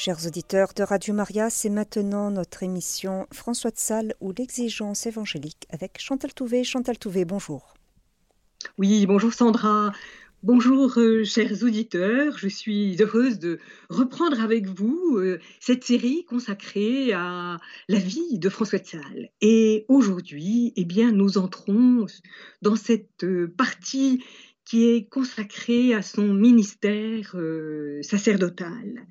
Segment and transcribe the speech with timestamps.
[0.00, 5.66] Chers auditeurs de Radio Maria, c'est maintenant notre émission François de Sales ou l'exigence évangélique
[5.70, 6.62] avec Chantal Touvet.
[6.62, 7.74] Chantal Touvet, bonjour.
[8.78, 9.92] Oui, bonjour Sandra.
[10.44, 13.58] Bonjour euh, chers auditeurs, je suis heureuse de
[13.90, 17.58] reprendre avec vous euh, cette série consacrée à
[17.88, 19.30] la vie de François de Sales.
[19.40, 22.06] Et aujourd'hui, eh bien, nous entrons
[22.62, 24.22] dans cette euh, partie
[24.68, 27.34] qui est consacrée à son ministère
[28.02, 29.06] sacerdotal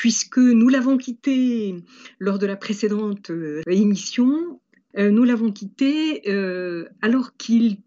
[0.00, 1.74] puisque nous l'avons quitté
[2.18, 4.60] lors de la précédente euh, émission,
[4.96, 7.78] euh, nous l'avons quitté euh, alors qu'il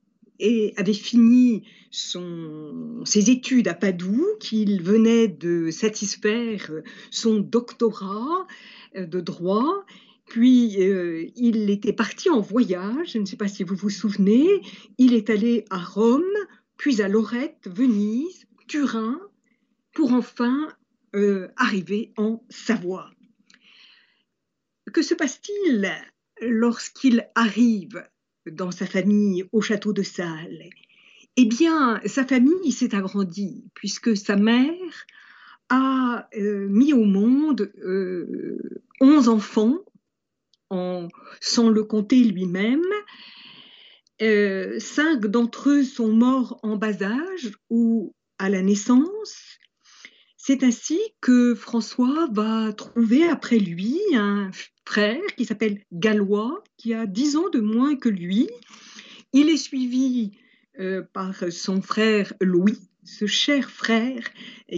[0.77, 6.70] avait fini ses études à Padoue, qu'il venait de satisfaire
[7.12, 8.45] son doctorat
[8.93, 9.85] de droit,
[10.26, 10.76] puis
[11.38, 14.45] il était parti en voyage, je ne sais pas si vous vous souvenez,
[14.98, 16.23] il est allé à Rome,
[16.84, 19.18] puis à Lorette, Venise, Turin,
[19.94, 20.68] pour enfin
[21.16, 23.10] euh, arrivé en Savoie.
[24.91, 25.90] Que se passe-t-il
[26.41, 28.05] lorsqu'il arrive
[28.52, 30.70] dans sa famille au château de Salles?
[31.38, 35.05] Eh bien, sa famille s'est agrandie puisque sa mère
[35.70, 39.77] a euh, mis au monde euh, onze enfants,
[40.70, 41.07] en,
[41.40, 42.84] sans le compter lui-même.
[44.79, 49.60] Cinq d'entre eux sont morts en bas âge ou à la naissance.
[50.38, 54.51] C'est ainsi que François va trouver après lui un
[54.85, 58.49] frère qui s'appelle Gallois, qui a dix ans de moins que lui.
[59.32, 60.32] Il est suivi
[60.79, 64.29] euh, par son frère Louis, ce cher frère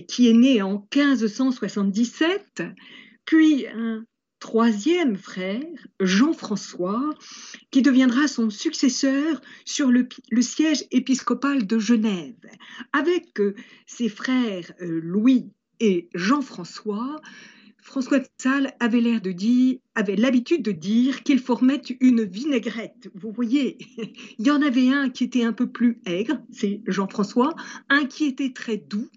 [0.07, 2.63] qui est né en 1577,
[3.25, 4.05] puis un
[4.39, 5.63] troisième frère,
[5.99, 7.09] Jean-François,
[7.71, 10.07] qui deviendra son successeur sur le,
[10.41, 12.35] siège épiscopal de Genève.
[12.93, 17.17] Avec euh, ses frères euh, Louis et Jean-François,
[17.85, 23.11] François de Sales avait l'air de dire, avait l'habitude de dire qu'il formait une vinaigrette.
[23.13, 23.77] Vous voyez,
[24.39, 27.53] il y en avait un qui était un peu plus aigre, c'est Jean-François,
[27.89, 29.07] un qui était très doux,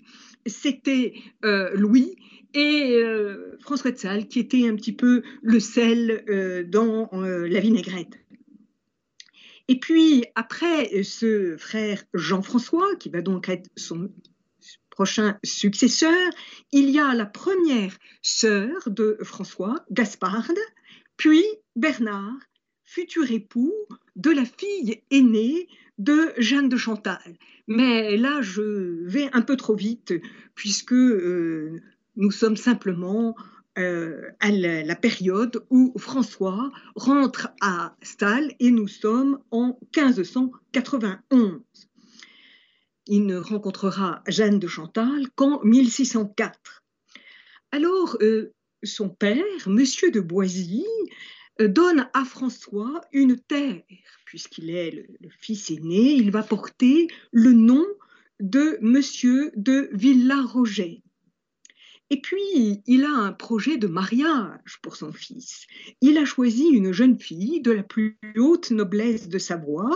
[0.48, 1.14] c'était
[1.44, 2.16] euh, Louis,
[2.54, 7.60] et euh, François de Sales qui était un petit peu le sel euh, dans la
[7.60, 8.18] vinaigrette.
[9.68, 14.10] Et puis après ce frère Jean-François, qui va donc être son
[14.88, 16.30] prochain successeur,
[16.72, 20.58] il y a la première sœur de François, Gasparde,
[21.18, 21.44] puis
[21.76, 22.38] Bernard,
[22.84, 23.74] futur époux
[24.16, 27.36] de la fille aînée de Jeanne de Chantal.
[27.66, 30.14] Mais là, je vais un peu trop vite,
[30.54, 31.80] puisque euh,
[32.16, 33.36] nous sommes simplement
[33.78, 41.60] euh, à la, période où François rentre à Stal et nous sommes en 1591
[43.08, 46.84] il ne rencontrera Jeanne de Chantal qu'en 1604.
[47.72, 50.84] Alors, euh, son père, Monsieur de Boisy,
[51.60, 53.82] donne à François une terre,
[54.24, 57.84] puisqu'il est le, fils aîné, il va porter le nom
[58.40, 61.02] de Monsieur de Villaroget.
[62.10, 65.66] Et puis, il a un projet de mariage pour son fils.
[66.00, 69.94] Il a choisi une jeune fille de la plus haute noblesse de Savoie,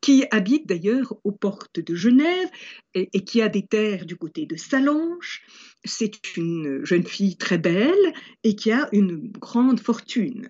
[0.00, 2.48] qui habite d'ailleurs aux portes de Genève
[2.94, 5.46] et, qui a des terres du côté de Salanches.
[5.84, 8.12] C'est une jeune fille très belle
[8.42, 10.48] et qui a une grande fortune.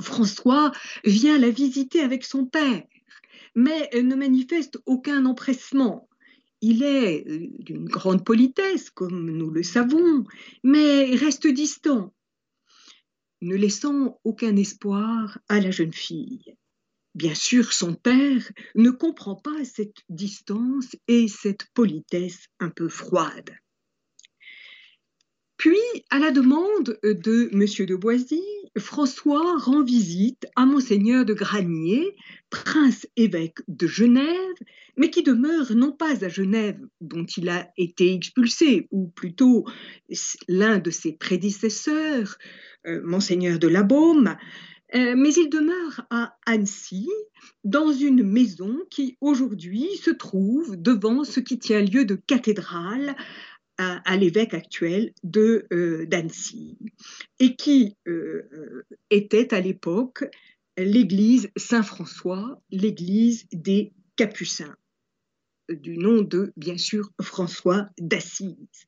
[0.00, 0.72] François
[1.04, 2.82] vient la visiter avec son père,
[3.54, 6.08] mais ne manifeste aucun empressement.
[6.60, 10.24] Il est euh, d'une grande politesse, comme nous le savons,
[10.62, 12.14] mais reste distant,
[13.42, 16.56] ne laissant aucun espoir à la jeune fille.
[17.14, 23.56] Bien sûr, son père ne comprend pas cette distance et cette politesse un peu froide.
[25.56, 25.78] Puis,
[26.10, 27.86] à la demande de M.
[27.86, 28.42] de Boisy,
[28.78, 32.14] François rend visite à Monseigneur de Granier,
[32.50, 34.54] prince-évêque de Genève,
[34.96, 39.64] mais qui demeure non pas à Genève, dont il a été expulsé, ou plutôt
[40.48, 42.36] l'un de ses prédécesseurs,
[42.86, 44.36] euh, Monseigneur de la Baume,
[44.94, 47.08] euh, mais il demeure à Annecy,
[47.64, 53.16] dans une maison qui aujourd'hui se trouve devant ce qui tient lieu de cathédrale
[53.78, 56.78] à, l'évêque actuel de euh, d'Annecy
[57.38, 60.24] et qui euh, euh, était à l'époque
[60.78, 64.76] l'église Saint-François, l'église des Capucins,
[65.68, 68.86] du nom de, bien sûr, François d'Assise.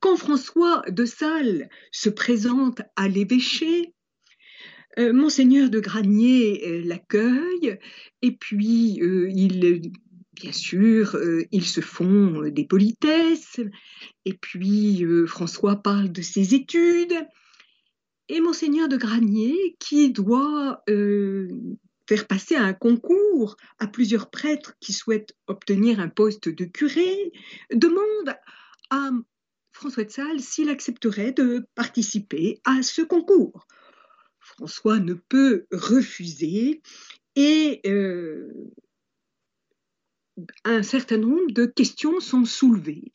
[0.00, 3.92] Quand François de Sales se présente à l'évêché,
[4.96, 7.78] Monseigneur de Granier l'accueille
[8.22, 9.92] et puis il
[10.34, 13.60] bien sûr, euh, ils se font euh, des politesses,
[14.24, 17.14] et puis euh, François parle de ses études,
[18.28, 25.36] et monseigneur de Granier, qui doit faire passer un concours à plusieurs prêtres qui souhaitent
[25.46, 27.32] obtenir un poste de curé,
[27.70, 28.34] demande
[28.88, 29.10] à
[29.72, 33.66] François de Sales s'il accepterait de participer à ce concours.
[34.40, 36.80] François ne peut refuser
[37.36, 37.82] et
[40.64, 43.12] un certain nombre de questions sont soulevées.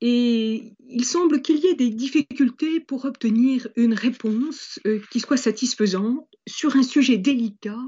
[0.00, 5.38] Et il semble qu'il y ait des difficultés pour obtenir une réponse euh, qui soit
[5.38, 7.78] satisfaisante sur un sujet délicat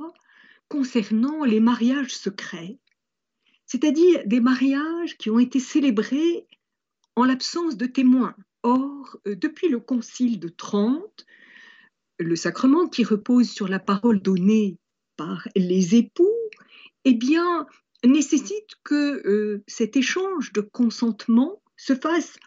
[0.69, 2.79] concernant les mariages secrets,
[3.67, 6.47] c'est-à-dire des mariages qui ont été célébrés
[7.15, 8.35] en l'absence de témoins.
[8.63, 11.27] Or, euh, depuis le Concile de Trente,
[12.19, 14.79] le sacrement qui repose sur la parole donnée
[15.17, 16.38] par les époux
[17.11, 22.39] eh nécessite que euh, cet échange de consentement se fasse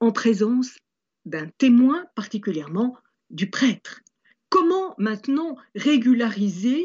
[0.00, 0.76] en présence
[1.24, 2.96] d'un témoin, particulièrement
[3.30, 4.00] du prêtre.
[4.48, 6.84] Comment maintenant régulariser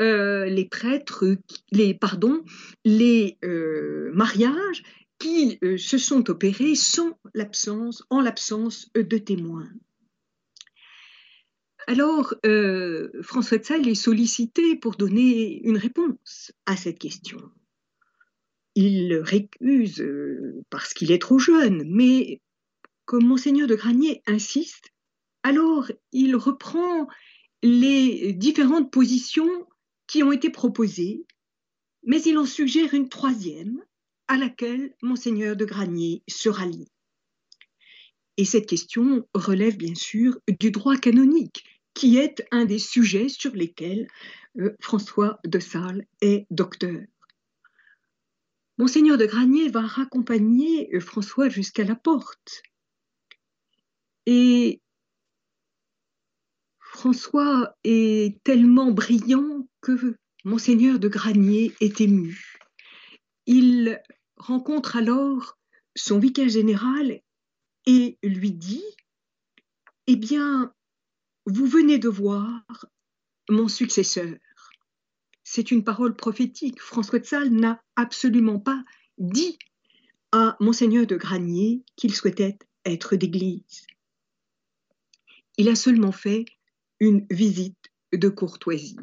[0.00, 1.36] euh, les prêtres,
[2.84, 4.82] les euh, mariages
[5.18, 9.68] qui se sont opérés sans l'absence, en l'absence de témoins?
[11.86, 17.38] Alors, euh, François de Sales est sollicité pour donner une réponse à cette question.
[18.74, 22.40] Il récuse euh, parce qu'il est trop jeune, mais
[23.04, 24.90] comme monseigneur de Granier insiste,
[25.44, 27.06] alors il reprend
[27.62, 29.66] les différentes positions
[30.08, 31.24] qui ont été proposées,
[32.02, 33.80] mais il en suggère une troisième
[34.26, 36.88] à laquelle monseigneur de Granier se rallie.
[38.36, 41.64] Et cette question relève bien sûr du droit canonique,
[41.96, 44.06] qui est un des sujets sur lesquels
[44.58, 47.00] euh, François de Sales est docteur.
[48.76, 52.62] Monseigneur de Granier va raccompagner euh, François jusqu'à la porte.
[54.26, 54.82] Et
[56.80, 62.58] François est tellement brillant que Monseigneur de Granier est ému.
[63.46, 64.02] Il
[64.36, 65.56] rencontre alors
[65.94, 67.22] son vicaire général
[67.86, 68.84] et lui dit
[70.06, 70.74] Eh bien,
[71.46, 72.64] vous venez de voir
[73.48, 74.34] mon successeur.
[75.44, 76.80] C'est une parole prophétique.
[76.80, 78.82] François de Sales n'a absolument pas
[79.18, 79.56] dit
[80.32, 83.86] à monseigneur de Granier qu'il souhaitait être d'église.
[85.56, 86.46] Il a seulement fait
[86.98, 88.98] une visite de courtoisie.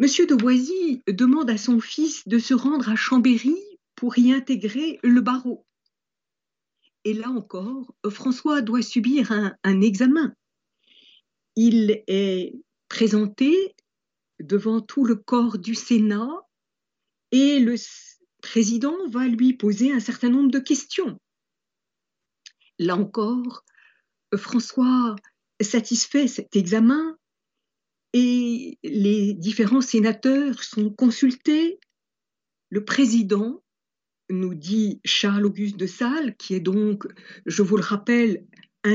[0.00, 3.56] Monsieur de Boisy demande à son fils de se rendre à Chambéry
[3.94, 5.64] pour y intégrer le barreau.
[7.04, 9.32] Et là encore, François doit subir
[9.62, 10.34] un examen
[11.60, 12.54] il est
[12.88, 13.74] présenté
[14.38, 16.30] devant tout le corps du Sénat
[17.32, 17.74] et le
[18.40, 21.18] président va lui poser un certain nombre de questions.
[22.78, 23.64] Là encore,
[24.36, 25.16] François
[25.60, 27.18] satisfait cet examen
[28.12, 31.80] et les différents sénateurs sont consultés.
[32.70, 33.64] Le président
[34.30, 37.04] nous dit Charles-Auguste de Sales, qui est donc,
[37.46, 38.46] je vous le rappelle,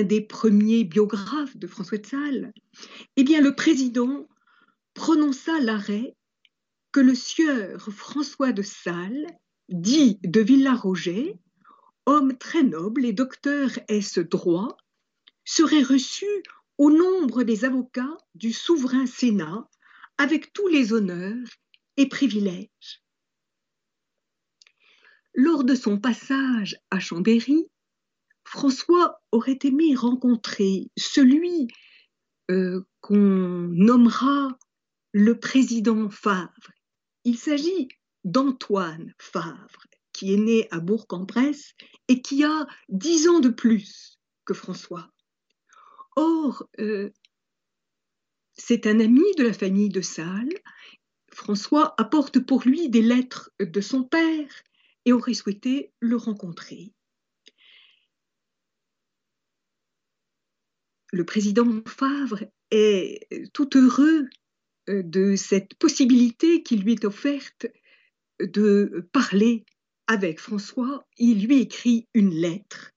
[0.01, 2.53] des premiers biographes de François de Sales,
[3.15, 4.27] eh bien le président
[4.95, 6.15] prononça l'arrêt
[6.91, 9.27] que le sieur François de Sales,
[9.69, 11.37] dit de Villaroget,
[12.05, 14.77] homme très noble et docteur est-ce droit,
[15.45, 16.25] serait reçu
[16.77, 19.67] au nombre des avocats du souverain Sénat
[20.17, 21.47] avec tous les honneurs
[21.97, 23.03] et privilèges.
[25.35, 27.67] Lors de son passage à Chambéry,
[28.53, 31.69] François aurait aimé rencontrer celui
[32.51, 34.59] euh, qu'on nommera
[35.11, 36.69] le président Favre.
[37.23, 37.87] Il s'agit
[38.23, 41.73] d'Antoine Favre, qui est né à Bourg-en-Bresse
[42.07, 45.09] et qui a dix ans de plus que François.
[46.15, 47.09] Or, euh,
[48.53, 50.53] c'est un ami de la famille de Salles.
[51.31, 54.61] François apporte pour lui des lettres de son père
[55.05, 56.93] et aurait souhaité le rencontrer.
[61.13, 64.27] Le président Favre est tout heureux
[64.89, 67.67] euh, de cette possibilité qui lui est offerte
[68.41, 69.63] de parler
[70.07, 71.05] avec François.
[71.17, 72.91] Il lui écrit une lettre,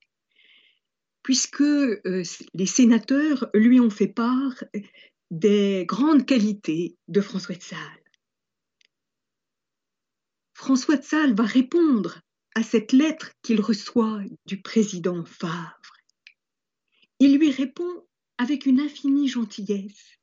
[1.21, 2.23] puisque euh,
[2.55, 4.63] les sénateurs lui ont fait part
[5.29, 8.03] des grandes qualités de François de Sales.
[10.55, 12.19] François de Sales va répondre
[12.55, 15.96] à cette lettre qu'il reçoit du président Favre.
[17.19, 18.05] Il lui répond
[18.37, 20.17] avec une infinie gentillesse.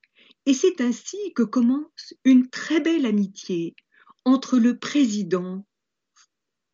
[0.45, 3.75] Et c'est ainsi que commence une très belle amitié
[4.23, 5.65] entre le président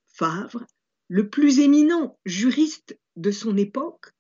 [0.08, 0.66] Favre,
[1.08, 4.12] le plus éminent juriste de son époque,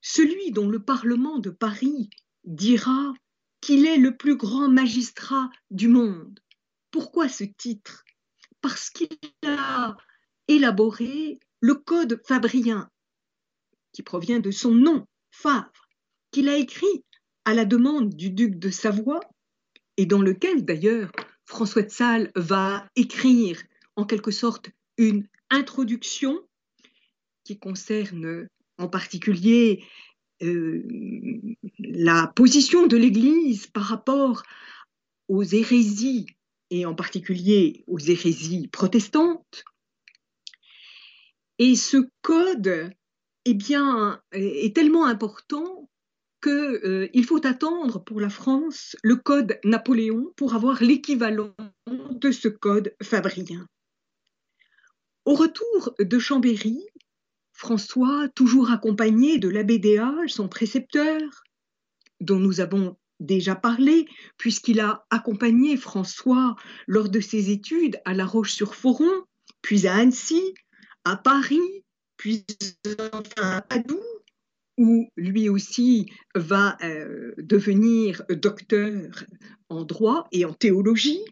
[0.00, 2.10] celui dont le Parlement de Paris
[2.44, 3.12] dira
[3.60, 6.38] qu'il est le plus grand magistrat du monde.
[6.90, 8.04] Pourquoi ce titre?
[8.60, 9.08] Parce qu'il
[9.44, 9.96] a
[10.46, 12.90] élaboré le code fabrien,
[13.92, 15.88] qui provient de son nom, Favre,
[16.30, 17.04] qu'il a écrit
[17.44, 19.20] à la demande du duc de Savoie,
[19.96, 21.10] et dans lequel d'ailleurs
[21.44, 23.60] François de Sales va écrire
[23.96, 26.40] en quelque sorte une introduction
[27.42, 28.48] qui concerne
[28.78, 29.84] en particulier
[30.42, 30.82] euh,
[31.78, 34.44] la position de l'Église par rapport
[35.28, 36.26] aux hérésies,
[36.70, 39.64] et en particulier aux hérésies protestantes.
[41.58, 42.94] Et ce code
[43.44, 45.90] eh bien, est tellement important
[46.42, 51.54] qu'il euh, faut attendre pour la France le code Napoléon pour avoir l'équivalent
[51.86, 53.66] de ce code fabrien.
[55.24, 56.86] Au retour de Chambéry,
[57.52, 61.20] François, toujours accompagné de l'abbé Déage, son précepteur,
[62.20, 68.26] dont nous avons déjà parlé, puisqu'il a accompagné François lors de ses études à La
[68.26, 69.22] Roche-sur-Foron,
[69.62, 70.54] puis à Annecy,
[71.04, 71.83] à Paris,
[72.16, 72.44] puis
[73.12, 74.00] enfin à Padoue,
[74.76, 79.24] où lui aussi va euh, devenir docteur
[79.68, 81.24] en droit et en théologie.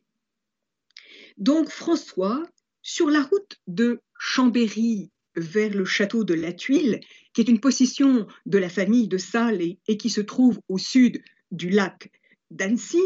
[1.38, 2.42] Donc François,
[2.82, 7.00] sur la route de Chambéry vers le château de la Tuile,
[7.32, 11.22] qui est une possession de la famille de Salles et, qui se trouve au sud
[11.50, 12.10] du lac
[12.50, 13.02] d'Annecy,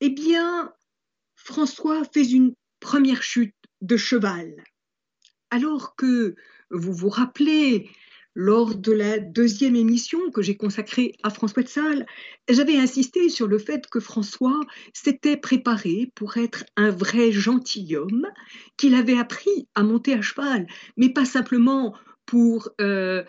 [0.00, 0.72] eh bien,
[1.34, 4.62] François fait une première chute de cheval.
[5.50, 6.34] Alors que
[6.70, 7.88] vous vous rappelez
[8.38, 12.06] lors de la deuxième émission que j'ai consacrée à François de Sales,
[12.50, 14.60] j'avais insisté sur le fait que François
[14.92, 18.26] s'était préparé pour être un vrai gentilhomme,
[18.76, 20.66] qu'il avait appris à monter à cheval,
[20.98, 21.96] mais pas simplement
[22.26, 23.24] pour euh,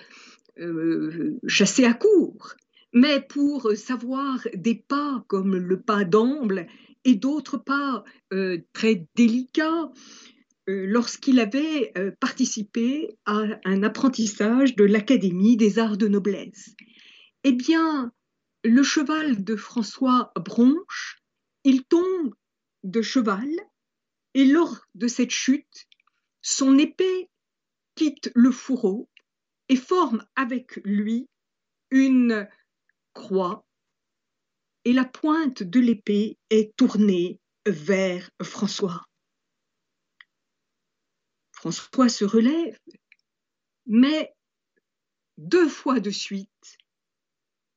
[0.59, 2.55] euh, chasser à court,
[2.91, 6.67] mais pour savoir des pas comme le pas d'amble
[7.05, 8.03] et d'autres pas
[8.33, 9.89] euh, très délicats
[10.67, 16.75] lorsqu'il avait euh, participé à un apprentissage de l'Académie des arts de noblesse.
[17.43, 18.11] Eh bien,
[18.63, 21.21] le cheval de François Bronche,
[21.63, 22.35] il tombe
[22.83, 23.49] de cheval
[24.33, 25.87] et lors de cette chute,
[26.41, 27.29] son épée
[27.95, 29.09] quitte le fourreau
[29.69, 31.29] et forme avec lui
[31.91, 32.47] une
[33.13, 33.65] croix
[34.85, 39.06] et la pointe de l'épée est tournée vers François.
[41.57, 42.77] François se relève,
[43.87, 44.31] mais
[45.37, 46.77] deux fois de suite,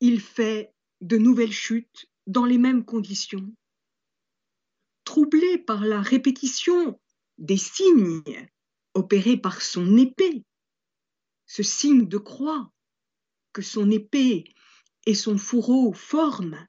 [0.00, 3.50] il fait de nouvelles chutes dans les mêmes conditions.
[5.04, 7.00] Troublé par la répétition
[7.38, 8.22] des signes
[8.92, 10.44] opérés par son épée,
[11.46, 12.70] ce signe de croix
[13.54, 14.44] que son épée
[15.06, 16.68] et son fourreau forment,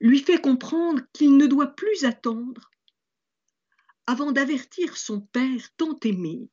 [0.00, 2.72] lui fait comprendre qu'il ne doit plus attendre
[4.06, 6.48] avant d'avertir son père tant aimé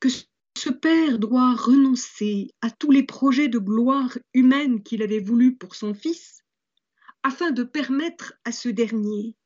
[0.00, 5.56] que ce père doit renoncer à tous les projets de gloire humaine qu'il avait voulu
[5.56, 6.42] pour son fils,
[7.22, 9.36] afin de permettre à ce dernier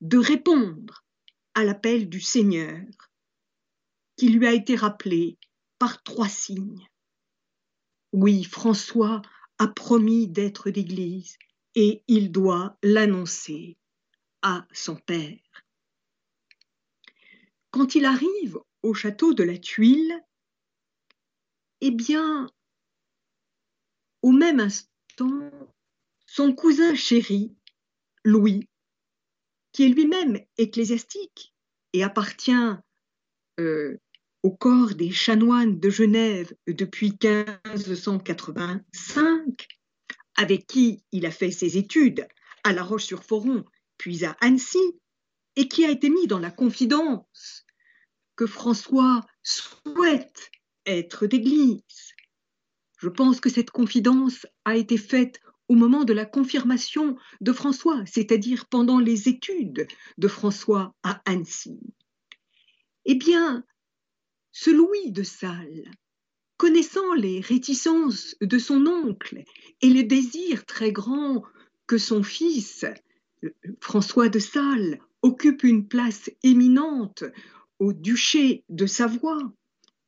[0.00, 1.04] de répondre
[1.54, 2.84] à l'appel du Seigneur,
[4.16, 5.38] qui lui a été rappelé
[5.78, 6.86] par trois signes.
[8.12, 9.22] Oui, François
[9.58, 11.36] a promis d'être d'Église
[11.74, 13.77] et il doit l'annoncer
[14.42, 15.38] à son père.
[17.70, 20.24] Quand il arrive au château de la Tuile,
[21.80, 22.48] eh bien,
[24.22, 25.50] au même instant,
[26.26, 27.54] son cousin chéri,
[28.24, 28.68] Louis,
[29.72, 31.54] qui est lui-même ecclésiastique
[31.92, 32.74] et appartient
[33.60, 33.98] euh,
[34.42, 39.66] au corps des chanoines de Genève depuis 1585,
[40.36, 42.26] avec qui il a fait ses études
[42.64, 43.66] à La Roche-sur-Foron,
[43.98, 44.78] puis à Annecy,
[45.56, 47.66] et qui a été mis dans la confidence
[48.36, 50.50] que François souhaite
[50.86, 52.14] être d'Église.
[52.98, 58.04] Je pense que cette confidence a été faite au moment de la confirmation de François,
[58.06, 59.86] c'est-à-dire pendant les études
[60.16, 61.78] de François à Annecy.
[63.04, 63.64] Eh bien,
[64.52, 65.90] ce Louis de Salles,
[66.56, 69.44] connaissant les réticences de son oncle
[69.80, 71.44] et le désir très grand
[71.86, 72.84] que son fils,
[73.80, 77.24] François de Salles, occupe une place éminente
[77.78, 79.52] au duché de Savoie,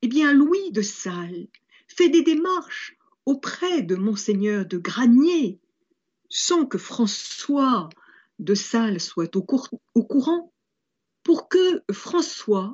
[0.02, 1.48] eh bien Louis de Salles
[1.88, 2.96] fait des démarches
[3.26, 5.60] auprès de monseigneur de Granier
[6.28, 7.88] sans que François
[8.38, 10.52] de Sales soit au courant,
[11.22, 12.72] pour que François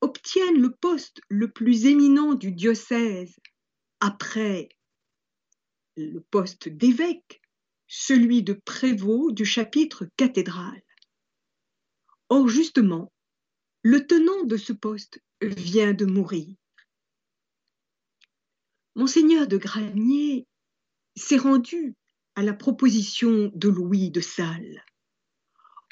[0.00, 3.34] obtienne le poste le plus éminent du diocèse
[4.00, 4.68] après
[5.96, 7.40] le poste d'évêque,
[7.86, 10.82] celui de prévôt du chapitre cathédral.
[12.28, 13.12] Or, justement,
[13.82, 16.54] le tenant de ce poste vient de mourir.
[18.96, 20.46] Monseigneur de Granier
[21.16, 21.94] s'est rendu
[22.34, 24.84] à la proposition de Louis de Salles,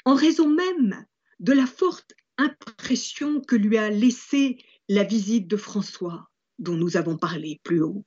[0.03, 1.05] en raison même
[1.39, 4.57] de la forte impression que lui a laissée
[4.89, 8.05] la visite de François, dont nous avons parlé plus haut.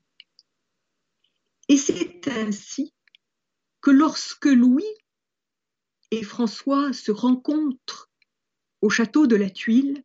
[1.69, 2.93] Et c'est ainsi
[3.81, 4.95] que lorsque Louis
[6.11, 8.11] et François se rencontrent
[8.81, 10.03] au château de la Tuile,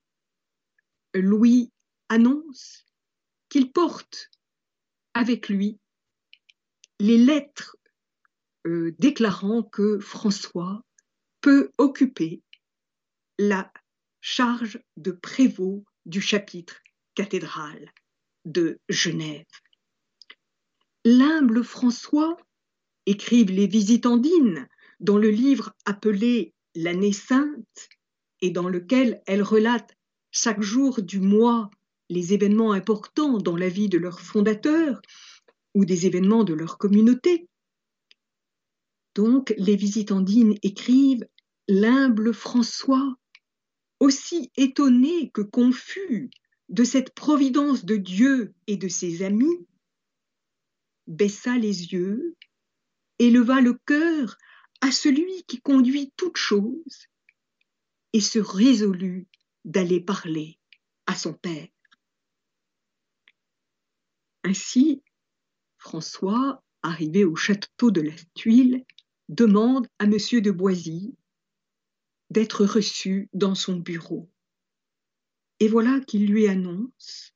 [1.13, 1.72] Louis
[2.10, 2.86] annonce
[3.50, 4.32] qu'il porte
[5.13, 5.80] avec lui
[7.00, 7.77] les lettres
[8.65, 10.84] euh, déclarant que François
[11.42, 12.42] peut occuper
[13.38, 13.72] la
[14.22, 16.82] charge de prévôt du chapitre
[17.15, 17.92] cathédral
[18.46, 19.46] de Genève.
[21.06, 22.38] L'humble François,
[23.05, 24.67] écrivent les visitandines
[25.00, 27.89] dans le livre appelé L'année sainte,
[28.41, 29.95] et dans lequel elles relatent
[30.31, 31.69] chaque jour du mois
[32.10, 35.01] les événements importants dans la vie de leur fondateur
[35.74, 37.48] ou des événements de leur communauté.
[39.15, 41.27] Donc les visitandines écrivent
[41.69, 43.15] L'humble François,
[44.00, 46.29] aussi étonné que confus
[46.67, 49.67] de cette providence de Dieu et de ses amis,
[51.07, 52.36] baissa les yeux,
[53.20, 54.38] éleva le cœur
[54.82, 57.08] à celui qui conduit toutes choses,
[58.13, 59.27] et se résolut
[59.65, 60.60] d'aller parler
[61.08, 61.67] à son père.
[64.43, 65.03] Ainsi,
[65.77, 68.86] François, arrivé au château de la Tuile,
[69.29, 70.12] demande à M.
[70.12, 71.15] de Boisy
[72.29, 74.29] d'être reçu dans son bureau.
[75.60, 77.32] Et voilà qu'il lui annonce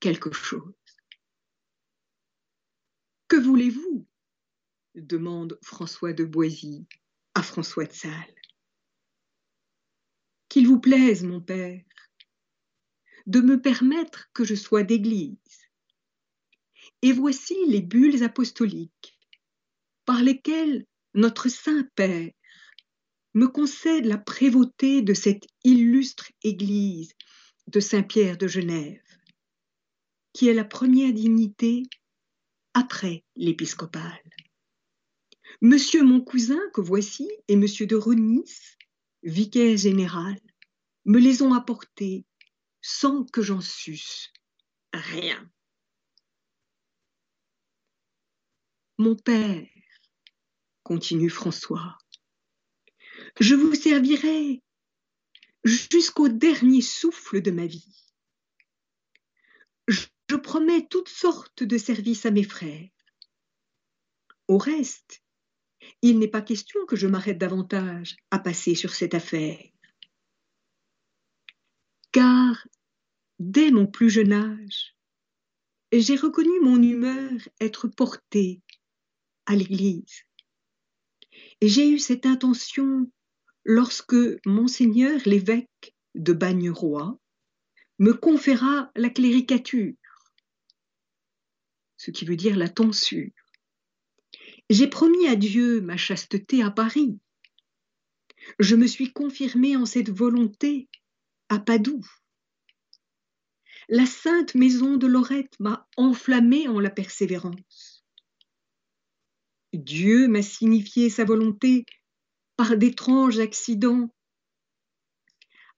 [0.00, 0.74] quelque chose.
[3.28, 4.06] Que voulez-vous?
[4.94, 6.86] Demande François de Boisy
[7.34, 8.34] à François de Sales.
[10.48, 11.82] Qu'il vous plaise, mon père,
[13.26, 15.38] de me permettre que je sois d'église.
[17.02, 19.18] Et voici les bulles apostoliques
[20.04, 22.30] par lesquelles notre Saint-Père
[23.34, 27.12] me concède la prévôté de cette illustre Église
[27.66, 29.02] de Saint-Pierre de Genève,
[30.32, 31.82] qui est la première dignité
[32.74, 34.22] après l'épiscopal.
[35.64, 38.52] Monsieur mon cousin que voici et monsieur de Ronis,
[39.22, 40.38] vicaire général,
[41.06, 42.26] me les ont apportés
[42.82, 44.30] sans que j'en susse
[44.92, 45.50] rien.
[48.98, 49.66] Mon père,
[50.82, 51.96] continue François,
[53.40, 54.62] je vous servirai
[55.64, 58.12] jusqu'au dernier souffle de ma vie.
[59.88, 62.90] Je promets toutes sortes de services à mes frères.
[64.46, 65.23] Au reste,
[66.02, 69.58] il n'est pas question que je m'arrête davantage à passer sur cette affaire.
[72.12, 72.66] Car,
[73.38, 74.96] dès mon plus jeune âge,
[75.92, 78.62] j'ai reconnu mon humeur être portée
[79.46, 80.24] à l'Église.
[81.62, 83.10] J'ai eu cette intention
[83.64, 84.16] lorsque
[84.46, 87.18] monseigneur l'évêque de Bagneroy
[87.98, 89.94] me conféra la cléricature,
[91.96, 93.30] ce qui veut dire la tonsure.
[94.70, 97.18] J'ai promis à Dieu ma chasteté à Paris.
[98.58, 100.88] Je me suis confirmée en cette volonté
[101.50, 102.06] à Padoue.
[103.88, 108.04] La sainte maison de Lorette m'a enflammée en la persévérance.
[109.74, 111.84] Dieu m'a signifié sa volonté
[112.56, 114.14] par d'étranges accidents,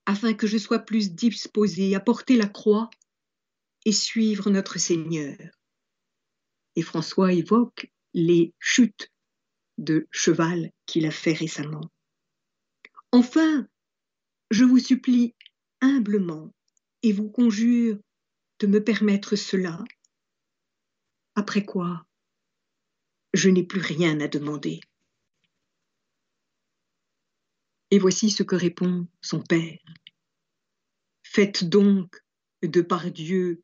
[0.05, 2.89] afin que je sois plus disposé à porter la croix
[3.83, 5.37] et suivre notre Seigneur.
[6.77, 9.11] Et François évoque les chutes
[9.77, 11.91] de cheval qu'il a fait récemment.
[13.11, 13.67] Enfin,
[14.51, 15.35] je vous supplie
[15.81, 16.53] humblement
[17.03, 17.97] et vous conjure
[18.59, 19.83] de me permettre cela,
[21.35, 22.07] après quoi
[23.33, 24.79] je n'ai plus rien à demander.
[27.91, 29.79] Et voici ce que répond son père.
[31.23, 32.23] Faites donc
[32.63, 33.61] de par Dieu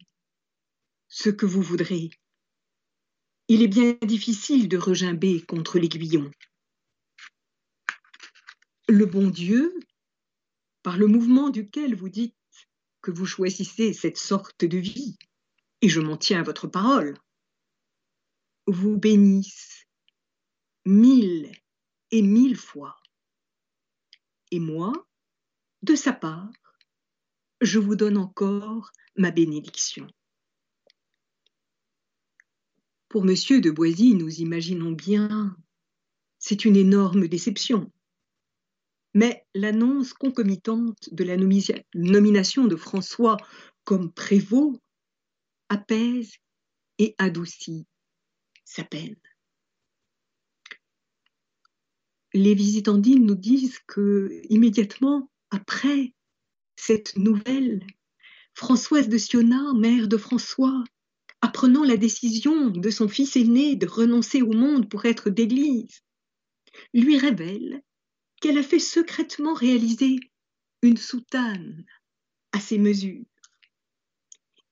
[1.07, 2.11] ce que vous voudrez.
[3.49, 6.31] Il est bien difficile de regimber contre l'aiguillon.
[8.87, 9.77] Le bon Dieu,
[10.81, 12.35] par le mouvement duquel vous dites
[13.01, 15.17] que vous choisissez cette sorte de vie,
[15.81, 17.17] et je m'en tiens à votre parole,
[18.65, 19.87] vous bénisse
[20.85, 21.51] mille
[22.11, 22.97] et mille fois.
[24.51, 24.93] Et moi,
[25.81, 26.49] de sa part,
[27.59, 30.07] je vous donne encore ma bénédiction.
[33.13, 35.55] Pour Monsieur de Boisy, nous imaginons bien,
[36.39, 37.91] c'est une énorme déception.
[39.13, 43.37] Mais l'annonce concomitante de la nomination de François
[43.83, 44.81] comme prévôt
[45.69, 46.31] apaise
[46.97, 47.85] et adoucit
[48.65, 49.21] sa peine.
[52.33, 56.15] Les visitandines nous disent que immédiatement après
[56.77, 57.85] cette nouvelle,
[58.55, 60.83] Françoise de Siona, mère de François,
[61.43, 65.99] apprenant la décision de son fils aîné de renoncer au monde pour être d'église,
[66.93, 67.83] lui révèle
[68.39, 70.21] qu'elle a fait secrètement réaliser
[70.83, 71.83] une soutane
[72.53, 73.25] à ses mesures.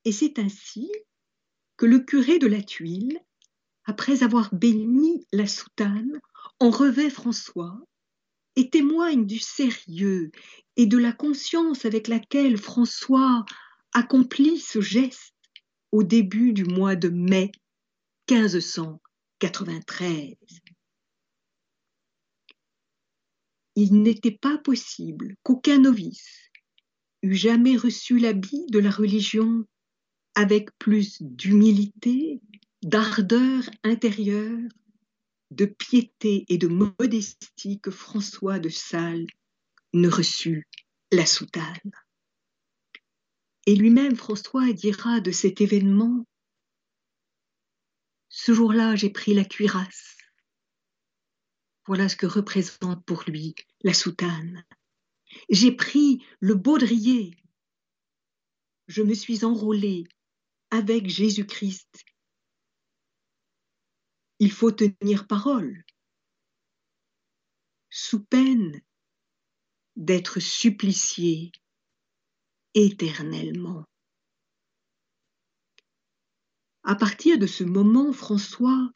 [0.06, 0.90] Et c'est ainsi
[1.76, 3.20] que le curé de la Tuile,
[3.84, 6.22] après avoir béni la soutane,
[6.62, 7.78] en revêt François
[8.56, 10.32] et témoigne du sérieux
[10.78, 13.44] et de la conscience avec laquelle François
[13.92, 15.36] accomplit ce geste
[15.92, 17.52] au début du mois de mai
[18.30, 20.36] 1593.
[23.76, 26.50] Il n'était pas possible qu'aucun novice
[27.24, 29.66] eût jamais reçu l'habit de la religion
[30.36, 32.42] avec plus d'humilité,
[32.84, 34.70] d'ardeur intérieure,
[35.52, 39.28] de piété et de modestie que François de Sales
[39.94, 40.68] ne reçut
[41.12, 41.92] la soutane.
[43.68, 46.26] Et lui-même, François dira de cet événement,
[48.30, 50.18] Ce jour-là, j'ai pris la cuirasse.
[51.86, 54.66] Voilà ce que représente pour lui la soutane.
[55.50, 57.36] J'ai pris le baudrier.
[58.88, 60.06] Je me suis enrôlé
[60.70, 62.06] avec Jésus-Christ.
[64.40, 65.84] Il faut tenir parole,
[67.90, 68.82] sous peine
[69.96, 71.52] d'être supplicié
[72.74, 73.86] éternellement.
[76.84, 78.92] À partir de ce moment, François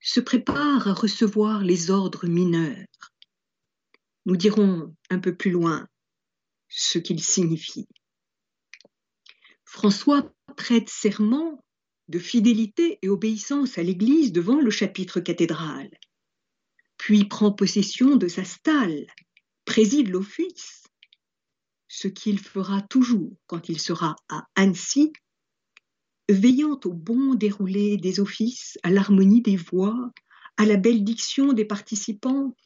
[0.00, 2.86] se prépare à recevoir les ordres mineurs.
[4.26, 5.86] Nous dirons un peu plus loin
[6.68, 7.88] ce qu'ils signifient.
[9.64, 11.62] François prête serment
[12.08, 15.90] de fidélité et obéissance à l'Église devant le chapitre cathédral,
[16.96, 19.06] puis prend possession de sa stalle,
[19.64, 20.83] préside l'office,
[21.94, 25.12] ce qu'il fera toujours quand il sera à Annecy,
[26.28, 30.10] veillant au bon déroulé des offices, à l'harmonie des voix,
[30.56, 32.56] à la belle diction des participants,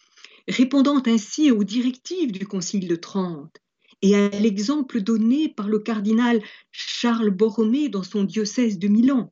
[0.49, 3.55] répondant ainsi aux directives du Concile de Trente
[4.01, 9.31] et à l'exemple donné par le cardinal Charles Borromée dans son diocèse de Milan.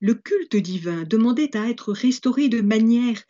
[0.00, 3.22] Le culte divin demandait à être restauré de manière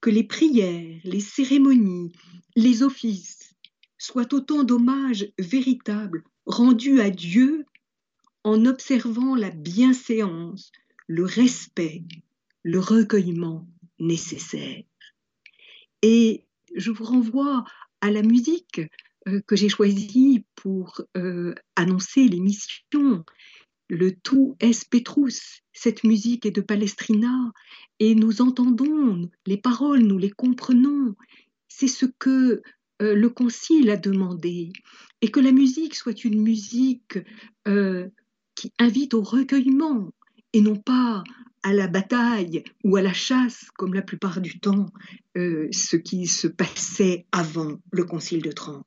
[0.00, 2.12] que les prières, les cérémonies,
[2.56, 3.49] les offices
[4.00, 7.66] soient autant d'hommages véritables rendus à Dieu
[8.44, 10.72] en observant la bienséance,
[11.06, 12.02] le respect,
[12.62, 14.82] le recueillement nécessaire.
[16.00, 17.64] Et je vous renvoie
[18.00, 18.80] à la musique
[19.28, 23.22] euh, que j'ai choisie pour euh, annoncer l'émission.
[23.90, 27.52] Le tout est Petrus, cette musique est de Palestrina,
[27.98, 31.14] et nous entendons les paroles, nous les comprenons.
[31.68, 32.62] C'est ce que
[33.00, 34.72] euh, le Concile a demandé,
[35.20, 37.18] et que la musique soit une musique
[38.54, 40.10] qui invite au recueillement,
[40.52, 41.22] et non pas
[41.62, 44.86] à la bataille ou à la chasse, comme la plupart du temps,
[45.36, 48.86] euh, ce qui se passait avant le Concile de Trente.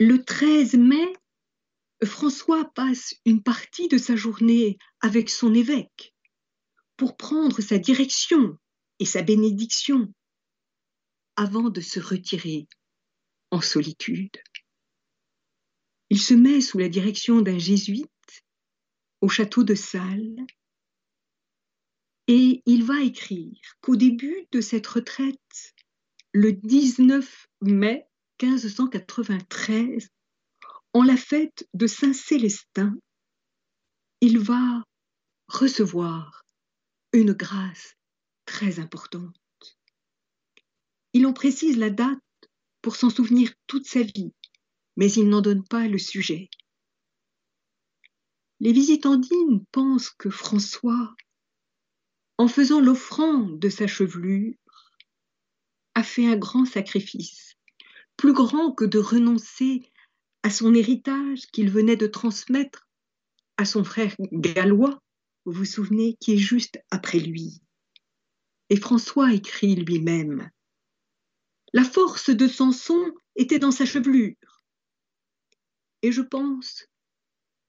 [0.00, 1.12] Le 13 mai,
[2.04, 6.14] François passe une partie de sa journée avec son évêque
[6.96, 8.56] pour prendre sa direction
[8.98, 10.12] et sa bénédiction
[11.36, 12.66] avant de se retirer
[13.50, 14.36] en solitude.
[16.10, 18.10] Il se met sous la direction d'un jésuite
[19.20, 20.46] au château de Salles.
[22.26, 25.74] Et il va écrire qu'au début de cette retraite,
[26.32, 28.06] le 19 mai
[28.42, 30.08] 1593,
[30.92, 32.94] en la fête de Saint-Célestin,
[34.20, 34.82] il va
[35.48, 36.42] recevoir
[37.12, 37.94] une grâce
[38.46, 39.36] très importante.
[41.14, 42.18] Il en précise la date
[42.82, 44.32] pour s'en souvenir toute sa vie,
[44.96, 46.50] mais il n'en donne pas le sujet.
[48.58, 51.14] Les visitandines pensent que François,
[52.36, 54.54] en faisant l'offrande de sa chevelure,
[55.94, 57.54] a fait un grand sacrifice,
[58.16, 59.88] plus grand que de renoncer
[60.42, 62.88] à son héritage qu'il venait de transmettre
[63.56, 64.98] à son frère gallois,
[65.44, 67.62] vous vous souvenez, qui est juste après lui.
[68.68, 70.50] Et François écrit lui-même.
[71.74, 74.62] La force de Samson était dans sa chevelure.
[76.02, 76.86] Et je pense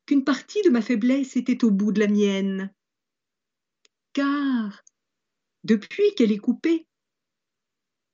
[0.05, 2.71] qu'une partie de ma faiblesse était au bout de la mienne.
[4.13, 4.83] Car,
[5.63, 6.85] depuis qu'elle est coupée,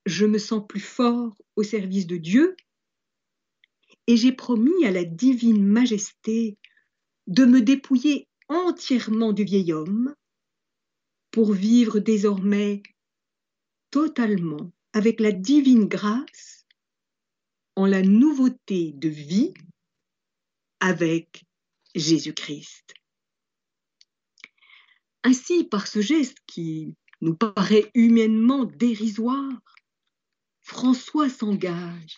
[0.05, 2.55] je me sens plus fort au service de Dieu
[4.07, 6.57] et j'ai promis à la divine majesté
[7.27, 10.15] de me dépouiller entièrement du vieil homme
[11.31, 12.81] pour vivre désormais
[13.89, 16.65] totalement avec la divine grâce
[17.75, 19.53] en la nouveauté de vie
[20.79, 21.45] avec
[21.95, 22.93] Jésus-Christ.
[25.23, 29.61] Ainsi, par ce geste qui nous paraît humainement dérisoire,
[30.61, 32.17] François s'engage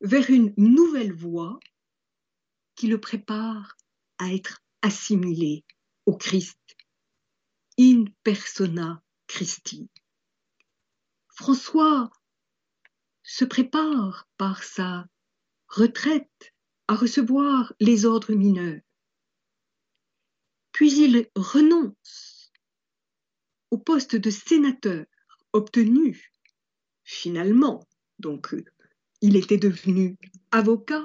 [0.00, 1.60] vers une nouvelle voie
[2.74, 3.76] qui le prépare
[4.18, 5.64] à être assimilé
[6.06, 6.58] au Christ,
[7.78, 9.88] in persona Christi.
[11.42, 12.08] François
[13.24, 15.08] se prépare par sa
[15.66, 16.54] retraite
[16.86, 18.80] à recevoir les ordres mineurs.
[20.70, 22.52] Puis il renonce
[23.72, 25.04] au poste de sénateur
[25.52, 26.30] obtenu
[27.02, 27.88] finalement.
[28.20, 28.54] Donc,
[29.20, 30.16] il était devenu
[30.52, 31.02] avocat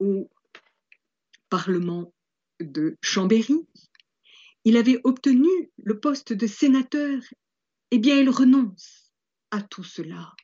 [0.00, 0.28] au
[1.50, 2.12] Parlement
[2.58, 3.64] de Chambéry.
[4.64, 7.22] Il avait obtenu le poste de sénateur.
[7.92, 9.05] Eh bien, il renonce
[9.50, 10.34] à tout cela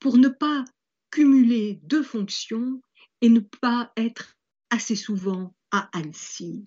[0.00, 0.64] pour ne pas
[1.10, 2.82] cumuler deux fonctions
[3.20, 4.36] et ne pas être
[4.68, 6.66] assez souvent à Annecy.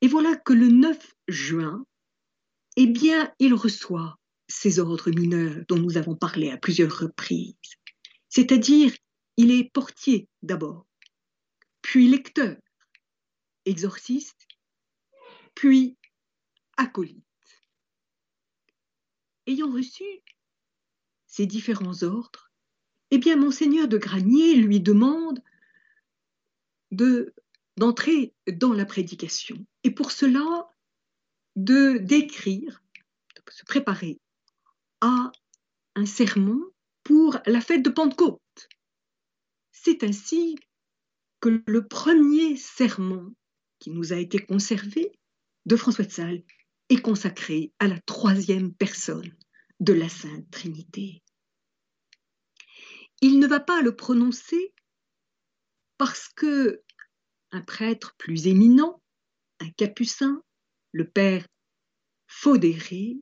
[0.00, 1.86] Et voilà que le 9 juin,
[2.76, 7.54] eh bien, il reçoit ces ordres mineurs dont nous avons parlé à plusieurs reprises.
[8.28, 8.92] C'est-à-dire,
[9.36, 10.86] il est portier d'abord,
[11.82, 12.56] puis lecteur,
[13.64, 14.46] exorciste,
[15.54, 15.96] puis
[16.76, 17.27] acolyte.
[19.48, 20.04] Ayant reçu
[21.26, 22.52] ces différents ordres,
[23.10, 25.42] eh bien, monseigneur de Granier lui demande
[26.90, 27.34] de,
[27.78, 29.66] d'entrer dans la prédication.
[29.84, 30.68] Et pour cela,
[31.56, 32.82] de d'écrire,
[33.34, 34.20] de se préparer
[35.00, 35.32] à
[35.94, 36.60] un sermon
[37.02, 38.68] pour la fête de Pentecôte.
[39.72, 40.56] C'est ainsi
[41.40, 43.34] que le premier sermon
[43.78, 45.10] qui nous a été conservé
[45.64, 46.42] de François de Sales
[46.88, 49.34] est consacré à la troisième personne
[49.80, 51.22] de la Sainte Trinité
[53.20, 54.72] il ne va pas le prononcer
[55.96, 56.82] parce que
[57.50, 59.02] un prêtre plus éminent,
[59.60, 60.42] un capucin,
[60.92, 61.46] le père
[62.26, 63.16] Faudéré,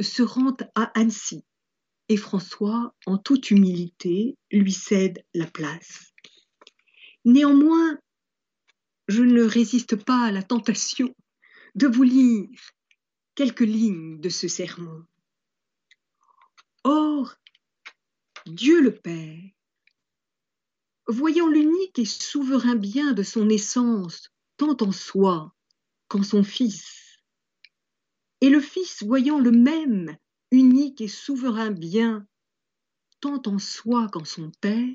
[0.00, 1.44] se rend à Annecy
[2.08, 6.12] et François, en toute humilité, lui cède la place.
[7.24, 7.98] Néanmoins,
[9.08, 11.14] je ne résiste pas à la tentation
[11.76, 12.50] de vous lire
[13.34, 15.04] quelques lignes de ce sermon.
[16.84, 17.34] Or,
[18.46, 19.42] Dieu le Père,
[21.06, 25.54] voyant l'unique et souverain bien de son essence, tant en soi
[26.08, 27.18] qu'en son Fils,
[28.40, 30.16] et le Fils voyant le même
[30.50, 32.26] unique et souverain bien,
[33.20, 34.94] tant en soi qu'en son Père,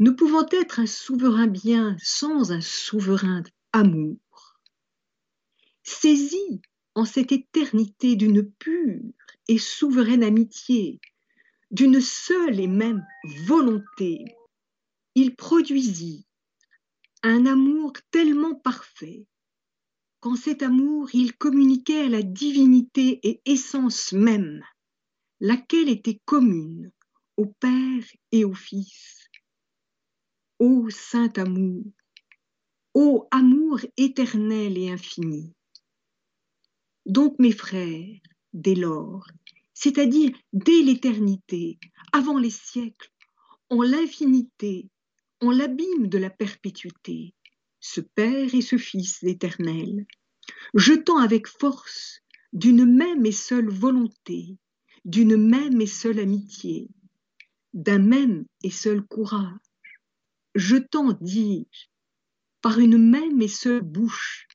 [0.00, 4.18] ne pouvant être un souverain bien sans un souverain amour,
[5.88, 6.60] saisi
[6.94, 9.12] en cette éternité d'une pure
[9.48, 11.00] et souveraine amitié
[11.70, 13.06] d'une seule et même
[13.44, 14.24] volonté,
[15.14, 16.26] il produisit
[17.22, 19.26] un amour tellement parfait
[20.20, 24.62] qu'en cet amour il communiquait à la divinité et essence même,
[25.40, 26.90] laquelle était commune
[27.36, 29.28] au Père et au Fils.
[30.58, 31.84] Ô saint amour,
[32.94, 35.54] ô amour éternel et infini.
[37.08, 38.20] Donc mes frères,
[38.52, 39.26] dès lors,
[39.72, 41.78] c'est-à-dire dès l'éternité,
[42.12, 43.10] avant les siècles,
[43.70, 44.90] en l'infinité,
[45.40, 47.32] en l'abîme de la perpétuité,
[47.80, 50.04] ce Père et ce Fils éternel,
[50.74, 52.20] jetant avec force
[52.52, 54.58] d'une même et seule volonté,
[55.06, 56.90] d'une même et seule amitié,
[57.72, 59.56] d'un même et seul courage,
[60.54, 61.86] jetant, dis-je,
[62.60, 64.46] par une même et seule bouche,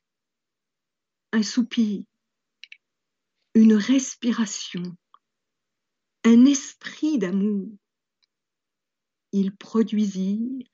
[1.32, 2.04] un soupir,
[3.54, 4.82] une respiration,
[6.24, 7.68] un esprit d'amour.
[9.32, 10.66] Ils produisirent,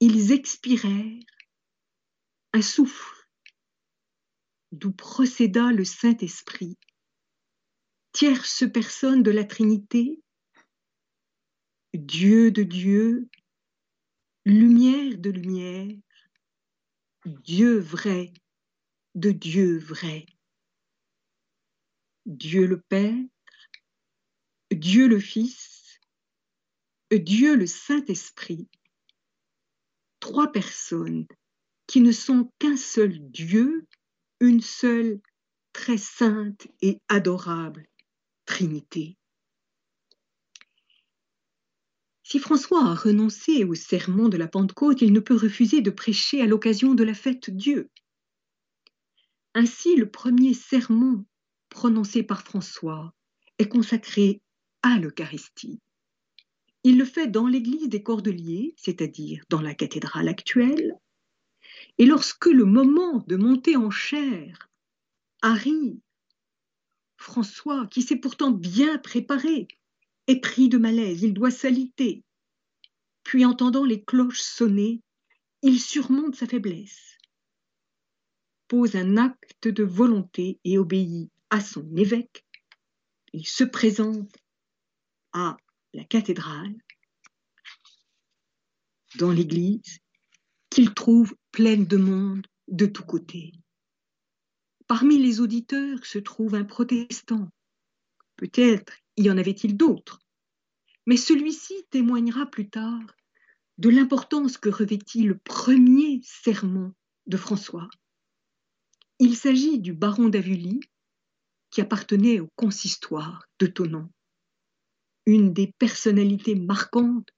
[0.00, 1.22] ils expirèrent
[2.52, 3.28] un souffle
[4.72, 6.76] d'où procéda le Saint-Esprit,
[8.12, 10.20] tierce personne de la Trinité,
[11.94, 13.28] Dieu de Dieu,
[14.44, 15.96] lumière de lumière,
[17.24, 18.32] Dieu vrai
[19.14, 20.26] de Dieu vrai.
[22.28, 23.24] Dieu le Père,
[24.70, 25.98] Dieu le Fils,
[27.10, 28.68] Dieu le Saint-Esprit,
[30.20, 31.26] trois personnes
[31.86, 33.86] qui ne sont qu'un seul Dieu,
[34.40, 35.22] une seule
[35.72, 37.86] très sainte et adorable
[38.44, 39.16] Trinité.
[42.24, 46.42] Si François a renoncé au serment de la Pentecôte, il ne peut refuser de prêcher
[46.42, 47.88] à l'occasion de la fête Dieu.
[49.54, 51.24] Ainsi, le premier sermon
[51.68, 53.14] prononcé par François
[53.58, 54.40] est consacré
[54.82, 55.80] à l'Eucharistie.
[56.84, 60.94] Il le fait dans l'église des Cordeliers, c'est-à-dire dans la cathédrale actuelle,
[61.98, 64.70] et lorsque le moment de monter en chair
[65.42, 65.98] arrive,
[67.16, 69.66] François, qui s'est pourtant bien préparé,
[70.28, 72.22] est pris de malaise, il doit s'aliter.
[73.24, 75.02] Puis, entendant les cloches sonner,
[75.62, 77.18] il surmonte sa faiblesse,
[78.68, 82.44] pose un acte de volonté et obéit à son évêque.
[83.32, 84.36] Il se présente
[85.32, 85.56] à
[85.92, 86.74] la cathédrale,
[89.16, 89.98] dans l'église,
[90.70, 93.52] qu'il trouve pleine de monde de tous côtés.
[94.86, 97.48] Parmi les auditeurs se trouve un protestant.
[98.36, 100.20] Peut-être y en avait-il d'autres,
[101.06, 103.02] mais celui-ci témoignera plus tard
[103.78, 106.92] de l'importance que revêtit le premier sermon
[107.26, 107.88] de François.
[109.18, 110.80] Il s'agit du baron d'Avully,
[111.70, 114.08] qui appartenait au consistoire de Tonon,
[115.26, 117.28] une des personnalités marquantes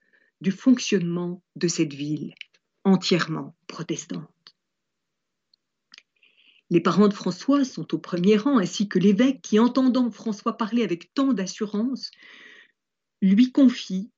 [0.41, 2.35] du fonctionnement de cette ville
[2.85, 4.29] entièrement protestante.
[6.71, 10.85] Les parents de François sont au premier rang, ainsi que l'évêque qui, entendant François parler
[10.85, 12.13] avec tant d'assurance,
[13.21, 14.11] lui confie,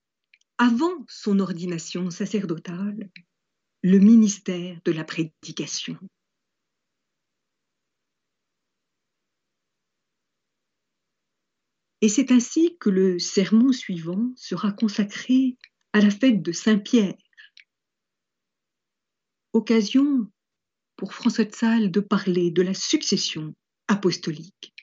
[0.58, 3.10] avant son ordination sacerdotale,
[3.82, 5.98] le ministère de la prédication.
[12.02, 15.56] Et c'est ainsi que le sermon suivant sera consacré
[15.92, 17.14] à la fête de Saint-Pierre,
[19.52, 20.28] occasion
[20.96, 23.54] pour François de Sales de parler de la succession
[23.86, 24.74] apostolique.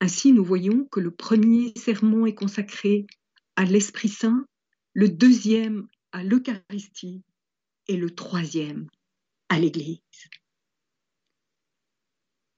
[0.00, 3.06] Ainsi, nous voyons que le premier sermon est consacré
[3.56, 4.44] à l'Esprit Saint,
[4.92, 7.22] le deuxième à l'Eucharistie
[7.88, 8.88] et le troisième
[9.48, 10.00] à l'Église.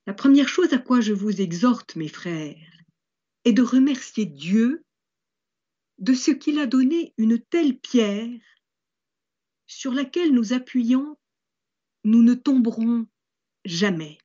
[0.09, 2.76] La première chose à quoi je vous exhorte, mes frères,
[3.47, 4.85] est de remercier Dieu
[5.99, 8.41] de ce qu'il a donné une telle pierre
[9.69, 11.17] sur laquelle nous appuyant,
[12.03, 13.07] nous ne tomberons
[13.65, 14.19] jamais.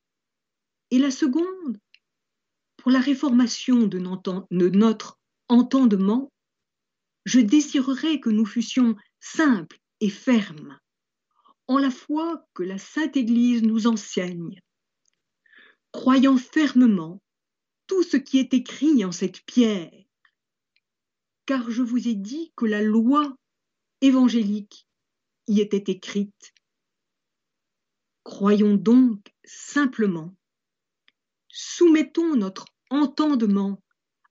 [0.90, 1.80] Et la seconde,
[2.78, 6.32] pour la réformation de notre entendement,
[7.26, 10.80] je désirerais que nous fussions simples et fermes,
[11.68, 14.60] en la foi que la Sainte Église nous enseigne,
[15.92, 17.22] croyant fermement
[18.02, 19.92] ce qui est écrit en cette pierre,
[21.46, 23.36] car je vous ai dit que la loi
[24.00, 24.88] évangélique
[25.48, 26.54] y était écrite.
[28.24, 30.36] Croyons donc simplement,
[31.50, 33.84] soumettons notre entendement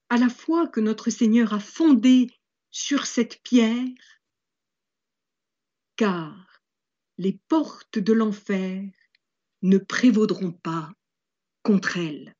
[0.08, 2.28] à la foi que notre Seigneur a fondé
[2.70, 3.86] sur cette pierre,
[5.96, 6.62] car
[7.18, 8.82] les portes de l'enfer
[9.62, 10.90] ne prévaudront pas
[11.62, 12.34] contre elle.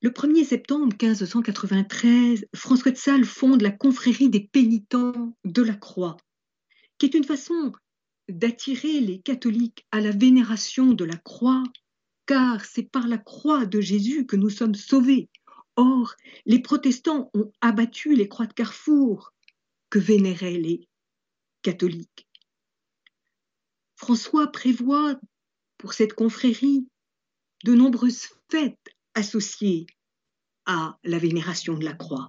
[0.00, 6.16] Le 1er septembre 1593, François de Sales fonde la confrérie des pénitents de la Croix,
[6.98, 7.72] qui est une façon
[8.28, 11.64] d'attirer les catholiques à la vénération de la croix,
[12.26, 15.28] car c'est par la croix de Jésus que nous sommes sauvés.
[15.74, 16.14] Or,
[16.46, 19.32] les protestants ont abattu les croix de Carrefour
[19.90, 20.86] que vénéraient les
[21.62, 22.28] catholiques.
[23.96, 25.18] François prévoit
[25.76, 26.86] pour cette confrérie
[27.64, 29.86] de nombreuses fêtes associée
[30.64, 32.28] à la vénération de la croix.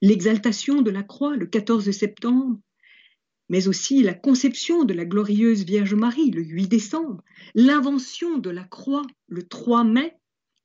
[0.00, 2.58] L'exaltation de la croix le 14 septembre,
[3.50, 7.22] mais aussi la conception de la glorieuse Vierge Marie le 8 décembre,
[7.54, 10.16] l'invention de la croix le 3 mai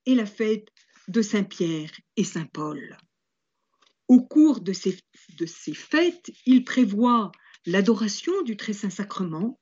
[0.05, 0.69] et la fête
[1.09, 2.97] de Saint-Pierre et Saint-Paul.
[4.07, 4.97] Au cours de ces,
[5.37, 7.31] de ces fêtes, il prévoit
[7.65, 9.59] l'adoration du Très Saint-Sacrement.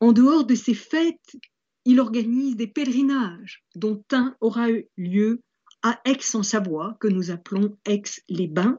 [0.00, 1.36] En dehors de ces fêtes,
[1.84, 5.42] il organise des pèlerinages, dont un aura eu lieu
[5.82, 8.78] à Aix en Savoie, que nous appelons Aix-les-Bains,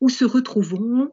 [0.00, 1.12] où se retrouveront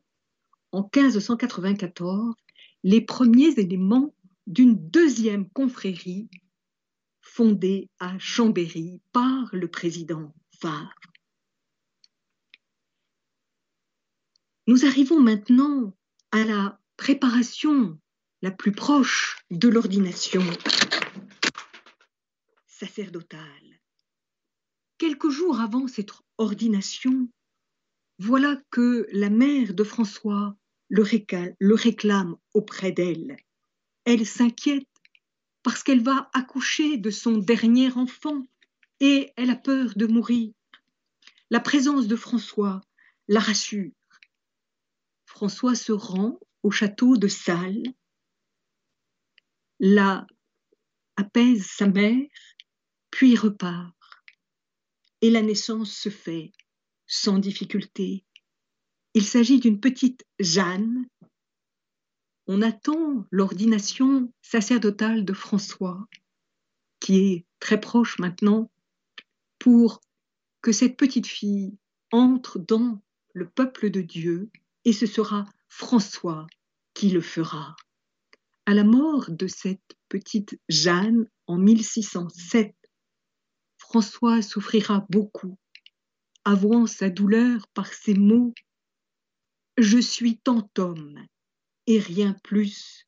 [0.71, 2.35] en 1594
[2.83, 4.13] les premiers éléments
[4.47, 6.29] d'une deuxième confrérie
[7.21, 10.93] fondée à Chambéry par le président Favre.
[14.67, 15.95] Nous arrivons maintenant
[16.31, 17.99] à la préparation
[18.41, 20.43] la plus proche de l'ordination
[22.79, 23.79] sacerdotale.
[24.97, 27.29] Quelques jours avant cette ordination,
[28.19, 30.55] voilà que la mère de François
[30.89, 31.03] le,
[31.73, 33.37] réclame auprès d'elle.
[34.05, 34.87] Elle s'inquiète
[35.61, 38.47] parce qu'elle va accoucher de son dernier enfant
[38.99, 40.51] et elle a peur de mourir.
[41.49, 42.81] La présence de François
[43.27, 43.91] la rassure.
[45.25, 47.83] François se rend au château de Salles,
[49.79, 50.25] là
[51.15, 52.27] apaise sa mère,
[53.19, 53.93] puis repart.
[55.19, 56.53] Et la naissance se fait
[57.05, 58.23] sans difficulté.
[59.13, 61.05] Il s'agit d'une petite Jeanne.
[62.47, 66.07] On attend l'ordination sacerdotale de François,
[67.01, 68.71] qui est très proche maintenant,
[69.57, 69.99] pour
[70.61, 71.77] que cette petite fille
[72.13, 73.01] entre dans
[73.33, 74.49] le peuple de Dieu,
[74.85, 76.47] et ce sera François
[76.93, 77.75] qui le fera.
[78.65, 82.73] À la mort de cette petite Jeanne en 1607,
[83.89, 85.57] François souffrira beaucoup,
[86.45, 88.53] avouant sa douleur par ces mots
[89.79, 91.25] Je suis tant homme
[91.87, 93.07] et rien plus.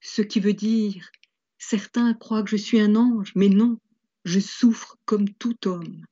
[0.00, 1.10] Ce qui veut dire
[1.58, 3.78] Certains croient que je suis un ange, mais non,
[4.24, 6.06] je souffre comme tout homme.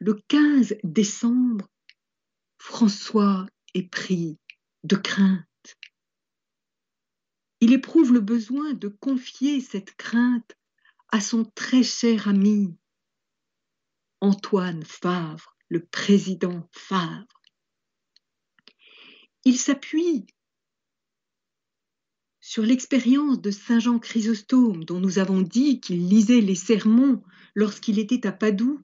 [0.00, 1.68] Le 15 décembre,
[2.58, 4.36] François est pris
[4.82, 5.49] de crainte.
[7.60, 10.56] Il éprouve le besoin de confier cette crainte
[11.08, 12.74] à son très cher ami,
[14.20, 17.42] Antoine Favre, le président Favre.
[19.44, 20.26] Il s'appuie
[22.40, 27.22] sur l'expérience de Saint Jean Chrysostome, dont nous avons dit qu'il lisait les sermons
[27.54, 28.80] lorsqu'il était à Padoue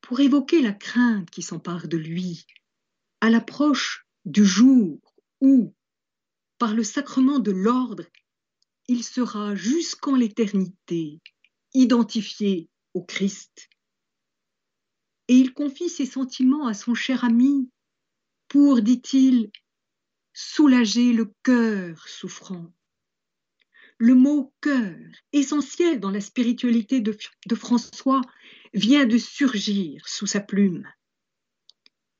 [0.00, 2.46] pour évoquer la crainte qui s'empare de lui
[3.20, 5.00] à l'approche du jour
[5.40, 5.74] où,
[6.58, 8.04] par le sacrement de l'ordre,
[8.88, 11.20] il sera jusqu'en l'éternité
[11.74, 13.68] identifié au Christ.
[15.28, 17.68] Et il confie ses sentiments à son cher ami
[18.48, 19.50] pour, dit-il,
[20.32, 22.72] soulager le cœur souffrant.
[23.98, 24.96] Le mot cœur,
[25.32, 27.16] essentiel dans la spiritualité de,
[27.54, 28.20] François,
[28.74, 30.86] vient de surgir sous sa plume.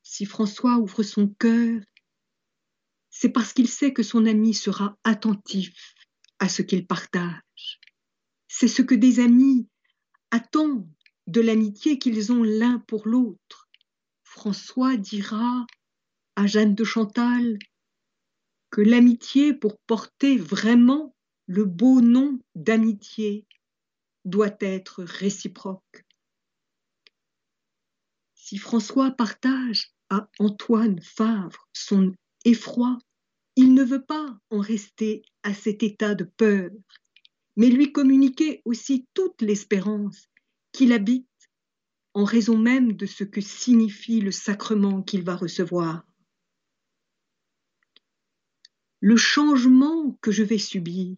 [0.02, 1.80] Si François ouvre son cœur,
[3.18, 5.94] c'est parce qu'il sait que son ami sera attentif
[6.38, 7.80] à ce qu'il partage.
[8.46, 9.66] C'est ce que des amis
[10.30, 10.86] attendent
[11.26, 13.70] de l'amitié qu'ils ont l'un pour l'autre.
[14.22, 15.66] François dira
[16.36, 17.58] à Jeanne de Chantal
[18.68, 23.46] que l'amitié, pour porter vraiment le beau nom d'amitié,
[24.26, 26.04] doit être réciproque.
[28.34, 32.12] Si François partage à Antoine Favre son
[32.44, 32.98] effroi,
[33.56, 36.70] il ne veut pas en rester à cet état de peur,
[37.56, 40.28] mais lui communiquer aussi toute l'espérance
[40.72, 41.26] qu'il habite
[42.12, 46.06] en raison même de ce que signifie le sacrement qu'il va recevoir.
[49.00, 51.16] Le changement que je vais subir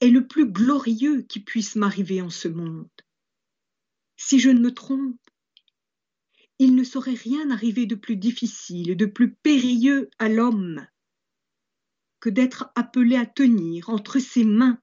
[0.00, 2.88] est le plus glorieux qui puisse m'arriver en ce monde.
[4.16, 5.20] Si je ne me trompe,
[6.58, 10.86] il ne saurait rien arriver de plus difficile, de plus périlleux à l'homme
[12.20, 14.80] que d'être appelé à tenir entre ses mains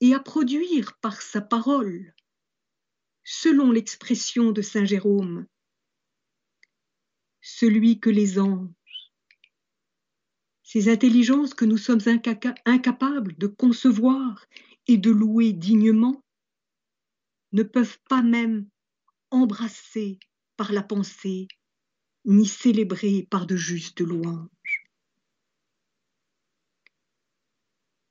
[0.00, 2.14] et à produire par sa parole,
[3.24, 5.46] selon l'expression de Saint Jérôme,
[7.40, 8.70] celui que les anges,
[10.62, 12.00] ces intelligences que nous sommes
[12.66, 14.46] incapables de concevoir
[14.86, 16.22] et de louer dignement,
[17.52, 18.68] ne peuvent pas même
[19.30, 20.18] embrasser
[20.56, 21.48] par la pensée,
[22.24, 24.48] ni célébré par de justes louanges.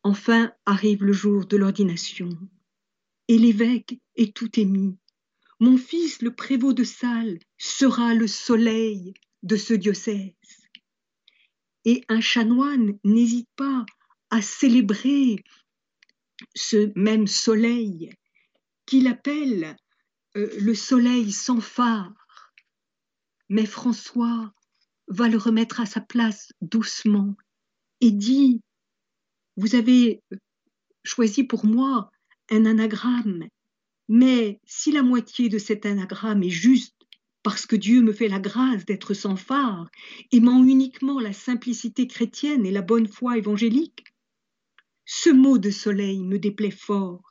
[0.08, 2.30] Enfin arrive le jour de l'ordination,
[3.28, 4.98] et l'évêque est tout émis.
[5.60, 10.32] Mon fils, le prévôt de salle, sera le soleil de ce diocèse.
[11.84, 13.86] Et un chanoine n'hésite pas
[14.30, 15.44] à célébrer
[16.56, 18.10] ce même soleil
[18.86, 19.76] qu'il appelle
[20.38, 22.14] euh, le soleil sans phare
[23.50, 24.54] mais François
[25.10, 27.36] va le remettre à sa place doucement
[28.00, 28.62] et dit,
[29.58, 30.22] vous avez
[31.04, 32.12] choisi pour moi
[32.50, 33.48] un anagramme,
[34.08, 36.96] mais si la moitié de cet anagramme est juste
[37.44, 39.90] parce que Dieu me fait la grâce d'être sans phare,
[40.32, 44.04] aimant uniquement la simplicité chrétienne et la bonne foi évangélique,
[45.06, 47.24] ce mot de soleil me déplaît fort.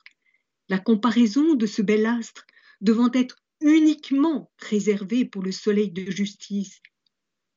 [0.69, 2.45] La comparaison de ce bel astre
[2.81, 6.81] devant être uniquement réservé pour le soleil de justice,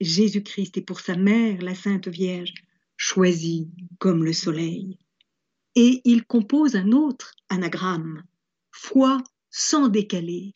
[0.00, 2.54] Jésus-Christ est pour sa mère, la Sainte Vierge,
[3.00, 4.98] choisi comme le soleil.
[5.74, 8.24] Et il compose un autre anagramme,
[8.72, 10.52] foi sans décaler.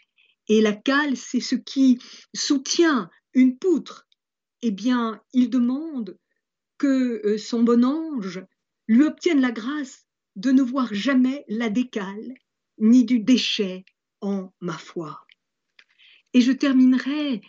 [0.49, 1.99] Et la cale, c'est ce qui
[2.34, 4.07] soutient une poutre.
[4.61, 6.18] Eh bien, il demande
[6.76, 8.45] que euh, son bon ange
[8.88, 12.34] lui obtienne la grâce de ne voir jamais la décale,
[12.76, 13.86] ni du déchet
[14.20, 15.26] en ma foi.
[16.34, 17.40] Et je terminerai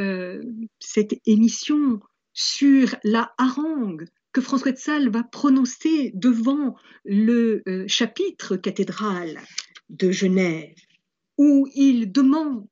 [0.00, 0.42] euh,
[0.80, 2.00] cette émission
[2.32, 9.40] sur la harangue que François de Sales va prononcer devant le euh, chapitre cathédral
[9.88, 10.74] de Genève,
[11.36, 12.68] où il demande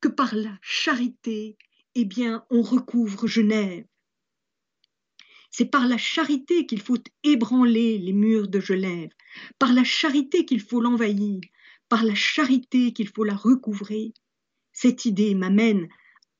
[0.00, 1.56] que par la charité,
[1.94, 3.84] eh bien, on recouvre Genève.
[5.50, 9.10] C'est par la charité qu'il faut ébranler les murs de Genève,
[9.58, 11.40] par la charité qu'il faut l'envahir,
[11.88, 14.12] par la charité qu'il faut la recouvrer.
[14.72, 15.88] Cette idée m'amène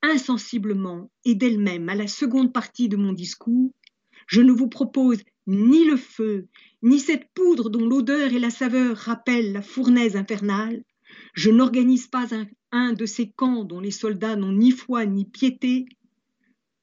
[0.03, 3.73] insensiblement et d'elle-même à la seconde partie de mon discours.
[4.29, 6.47] Je ne vous propose ni le feu,
[6.83, 10.85] ni cette poudre dont l'odeur et la saveur rappellent la fournaise infernale.
[11.33, 12.29] Je n'organise pas
[12.71, 15.87] un, de ces camps dont les soldats n'ont ni foi ni piété.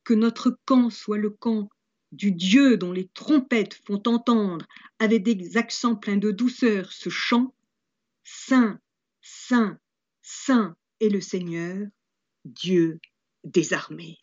[0.04, 1.70] Que notre camp soit le camp
[2.12, 4.66] du Dieu dont les trompettes font entendre
[4.98, 7.54] avec des accents pleins de douceur ce chant.
[8.24, 8.80] Saint,
[9.22, 9.78] Saint,
[10.24, 11.86] Saint est le Seigneur,
[12.44, 13.00] Dieu
[13.44, 14.18] des armées.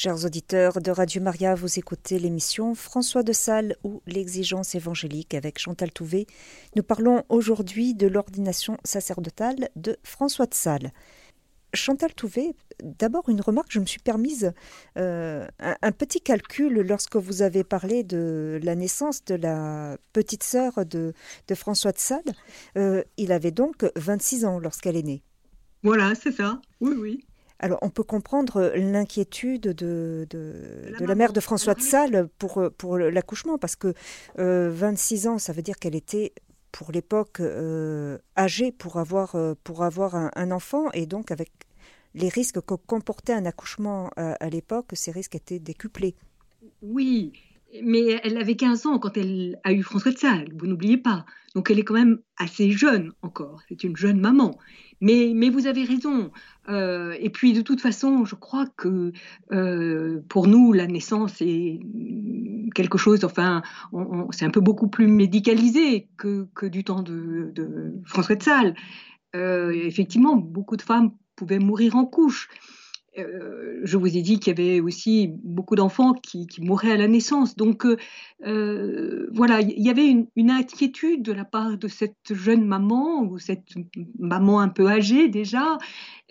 [0.00, 5.58] Chers auditeurs de Radio Maria, vous écoutez l'émission François de Sales ou l'exigence évangélique avec
[5.58, 6.26] Chantal Touvet.
[6.76, 10.92] Nous parlons aujourd'hui de l'ordination sacerdotale de François de Sales.
[11.74, 14.52] Chantal Touvet, d'abord une remarque, je me suis permise
[14.98, 20.86] euh, un, petit calcul lorsque vous avez parlé de la naissance de la petite sœur
[20.86, 21.12] de,
[21.56, 22.22] François de Sales.
[22.76, 25.24] Euh, il avait donc 26 ans lorsqu'elle est née.
[25.82, 26.60] Voilà, c'est ça.
[26.80, 27.27] Oui, oui.
[27.60, 30.64] Alors, on peut comprendre l'inquiétude de, de,
[31.00, 33.94] la, mère de François de Sales pour, pour l'accouchement, parce que
[34.36, 36.32] 26 euh, ans, ça veut dire qu'elle était
[36.72, 40.90] pour l'époque euh, âgée pour avoir, euh, pour avoir un, enfant.
[40.92, 41.50] Et donc avec
[42.14, 46.14] les risques que comportait un accouchement euh, à, l'époque, ces risques étaient décuplés.
[46.82, 47.32] Oui,
[47.82, 51.24] mais elle avait 15 ans quand elle a eu François de Sales, vous n'oubliez pas.
[51.54, 54.58] Donc elle est quand même assez jeune encore, c'est une jeune maman.
[55.00, 56.32] Mais, vous avez raison.
[56.68, 59.12] Euh, et puis de toute façon, je crois que
[59.52, 61.80] euh, pour nous, la naissance est
[62.74, 63.62] quelque chose, enfin,
[64.30, 68.74] c'est un peu beaucoup plus médicalisé que, que du temps de, de François de Sales.
[69.36, 72.48] Euh, effectivement, beaucoup de femmes pouvaient mourir en couche.
[73.18, 77.08] Euh, je vous ai dit qu'il y avait aussi beaucoup d'enfants qui, mouraient à la
[77.08, 77.56] naissance.
[77.56, 77.96] Donc euh,
[78.46, 83.38] euh, voilà, il y avait une, inquiétude de la part de cette jeune maman, ou
[83.38, 83.74] cette
[84.18, 85.78] maman un peu âgée déjà,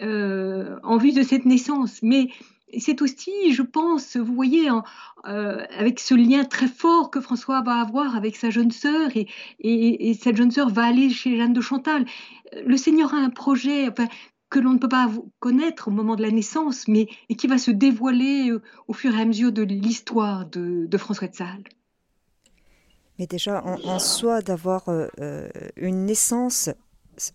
[0.01, 2.01] en vue de cette naissance.
[2.01, 2.29] Mais
[2.77, 4.69] c'est aussi, je pense, vous voyez,
[5.23, 9.27] avec ce lien très fort que François va avoir avec sa jeune sœur, et,
[9.59, 12.05] et, cette jeune sœur va aller chez Jeanne de Chantal.
[12.65, 13.89] Le Seigneur a un projet,
[14.49, 17.57] que l'on ne peut pas connaître au moment de la naissance, mais et qui va
[17.57, 21.63] se dévoiler euh, au fur et à mesure de l'histoire de, François de Sales.
[23.19, 26.69] Mais déjà, en, soi, d'avoir euh, euh, une naissance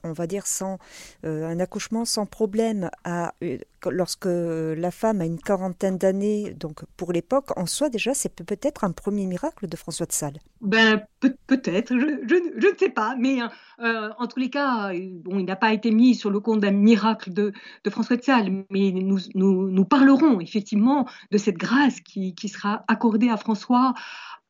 [0.05, 0.78] on va dire, sans
[1.24, 3.59] euh, un accouchement sans problème à, euh,
[3.91, 8.85] lorsque la femme a une quarantaine d'années, donc pour l'époque, en soi déjà, c'est peut-être
[8.85, 10.39] un premier miracle de François de Sales.
[10.61, 11.03] Ben,
[11.47, 13.41] peut-être, je, ne sais pas, mais
[13.80, 14.93] euh, en tous les cas,
[15.24, 17.53] bon, il n'a pas été mis sur le compte d'un miracle de,
[17.91, 23.37] François de Sales, mais nous, nous, parlerons effectivement de cette grâce qui sera accordée à
[23.37, 23.95] François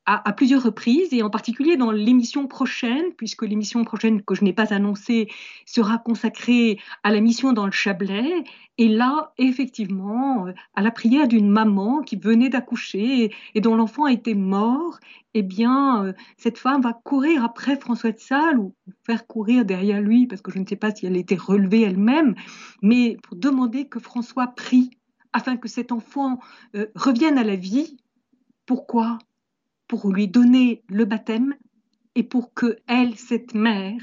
[0.05, 4.53] à, plusieurs reprises, et en particulier dans l'émission prochaine, puisque l'émission prochaine que je n'ai
[4.53, 5.29] pas annoncée
[5.65, 8.45] sera consacrée à la mission dans le Chablais,
[8.79, 14.07] et là, effectivement, euh, à la prière d'une maman qui venait d'accoucher et, dont l'enfant
[14.09, 14.99] était mort,
[15.35, 18.75] eh bien, euh, cette femme va courir après François de Sales, ou
[19.05, 22.35] faire courir derrière lui, parce que je ne sais pas si elle était relevée elle-même,
[22.83, 24.91] mais pour demander que François prie
[25.33, 26.41] afin que cet enfant
[26.75, 27.99] euh, revienne à la vie.
[28.67, 29.19] Pourquoi?
[29.93, 31.55] Pour lui donner le baptême
[32.15, 34.01] et pour que elle, cette mère,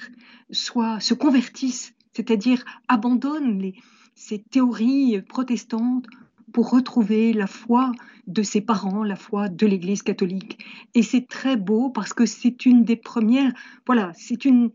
[0.52, 3.74] soit se convertisse, c'est-à-dire abandonne les,
[4.14, 6.06] ces théories protestantes
[6.54, 7.92] pour retrouver la foi
[8.28, 10.64] de ses parents, la foi de l'Église catholique.
[10.94, 13.52] Et c'est très beau parce que c'est une des premières,
[13.88, 14.70] voilà, c'est une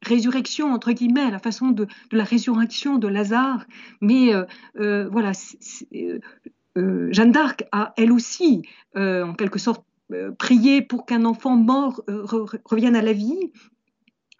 [0.00, 3.66] résurrection entre guillemets, la façon de, la résurrection de Lazare.
[4.00, 4.46] Mais euh,
[4.80, 5.32] euh, voilà,
[5.94, 8.62] euh, Jeanne d'Arc a elle aussi,
[8.94, 9.84] en quelque sorte,
[10.38, 12.24] prier pour qu'un enfant mort euh,
[12.64, 13.52] revienne à la vie.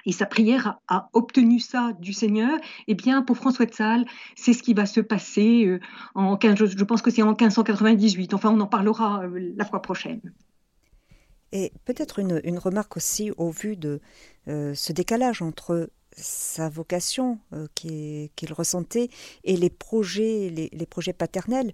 [0.07, 2.59] et sa prière a, obtenu ça du Seigneur,
[2.89, 4.05] eh bien, pour François de Sales,
[4.37, 5.81] c'est ce qui va se passer euh,
[6.15, 8.35] en 15, je, pense que c'est en 1598.
[8.35, 10.21] Enfin, on en parlera euh, la fois prochaine.
[11.53, 14.01] Et peut-être une, remarque aussi au vu de
[14.49, 17.39] euh, ce décalage entre sa vocation
[17.75, 19.09] qu'il ressentait
[19.43, 21.73] et les, projets paternels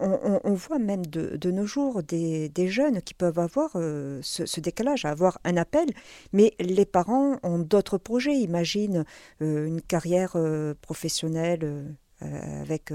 [0.00, 5.38] on, voit même de, nos jours des, jeunes qui peuvent avoir euh, ce, décalage, avoir
[5.44, 5.86] un appel,
[6.32, 8.34] mais les parents ont d'autres projets.
[8.34, 9.04] Imagine
[9.42, 12.90] euh, une carrière euh, professionnelle avec,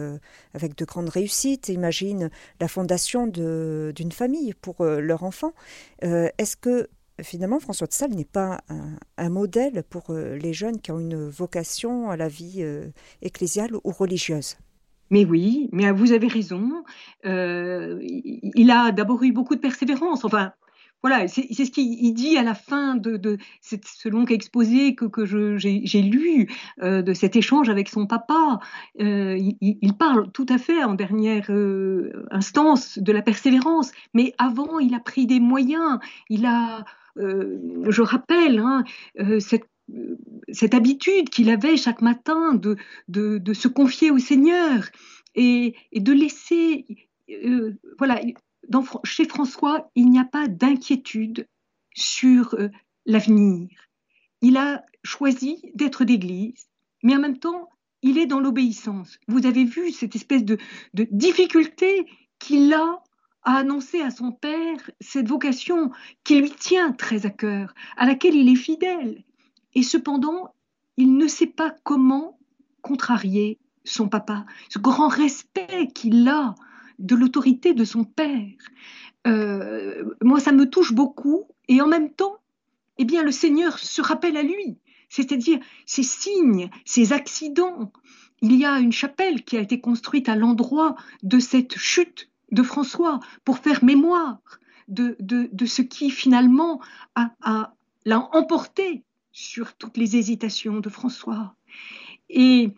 [0.56, 1.70] avec de grandes réussites.
[1.70, 5.54] Imagine la fondation d'une famille pour leur enfant.
[6.02, 6.89] Est-ce que
[7.22, 8.62] finalement François de Sales n'est pas
[9.18, 12.66] un, modèle pour les jeunes qui ont une vocation à la vie
[13.22, 14.58] ecclésiale ou religieuse?
[15.10, 16.84] Mais oui, mais vous avez raison.
[17.26, 20.24] Euh, il a d'abord eu beaucoup de persévérance.
[20.26, 20.53] Enfin,
[21.01, 26.49] voilà, c'est ce qu'il dit à la fin de, ce long exposé que, j'ai lu
[26.84, 28.60] euh, de cet échange avec son papa.
[28.99, 31.49] Euh, il, parle tout à fait en dernière
[32.32, 35.99] instance de la persévérance, mais avant, il a pris des moyens.
[36.30, 36.84] Il a,
[37.16, 38.84] je rappelle, hein,
[39.39, 39.70] cette
[40.52, 44.90] cette habitude qu'il avait chaque matin de, se confier au Seigneur
[45.36, 46.86] et, de laisser,
[47.30, 48.22] euh, voilà,
[49.04, 51.48] chez François, il n'y a pas d'inquiétude
[51.94, 52.70] sur euh,
[53.06, 53.70] l'avenir.
[54.42, 56.68] Il a choisi d'être d'église,
[57.04, 57.70] mais en même temps,
[58.02, 59.20] il est dans l'obéissance.
[59.28, 60.58] Vous avez vu cette espèce de
[60.94, 62.06] difficulté
[62.40, 63.04] qu'il a
[63.44, 65.92] à annoncer à son père cette vocation
[66.24, 69.24] qui lui tient très à cœur, à laquelle il est fidèle.
[69.76, 70.53] Et cependant,
[70.97, 72.38] il ne sait pas comment
[72.82, 76.55] contrarier son papa, ce grand respect qu'il a
[76.99, 78.57] de l'autorité de son père.
[79.28, 81.45] Euh, moi, ça me touche beaucoup.
[81.67, 82.38] Et en même temps,
[82.97, 84.78] eh bien, le Seigneur se rappelle à lui,
[85.09, 87.91] c'est-à-dire ces signes, ces accidents.
[88.41, 92.63] Il y a une chapelle qui a été construite à l'endroit de cette chute de
[92.63, 94.39] François pour faire mémoire
[94.88, 96.82] de, de, ce qui finalement
[97.15, 97.74] a,
[98.05, 101.56] l'a emporté sur toutes les hésitations de François.
[102.30, 102.70] Et,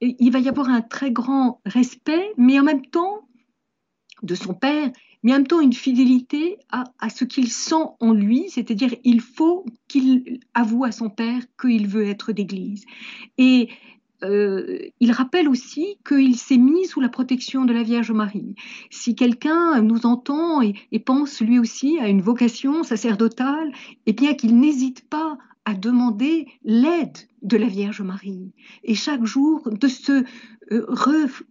[0.00, 3.28] il va y avoir un très grand respect, mais en même temps,
[4.22, 4.90] de son père,
[5.22, 9.64] mais en même temps une fidélité à, ce qu'il sent en lui, c'est-à-dire il faut
[9.88, 12.84] qu'il avoue à son père qu'il veut être d'église.
[13.36, 13.68] Et
[14.24, 18.56] euh, il rappelle aussi qu'il s'est mis sous la protection de la Vierge Marie.
[18.90, 23.72] Si quelqu'un nous entend et, et, pense lui aussi à une vocation sacerdotale,
[24.06, 25.38] eh bien qu'il n'hésite pas
[25.68, 28.52] à demander l'aide de la Vierge Marie
[28.84, 30.24] et chaque jour de se
[30.72, 30.86] euh,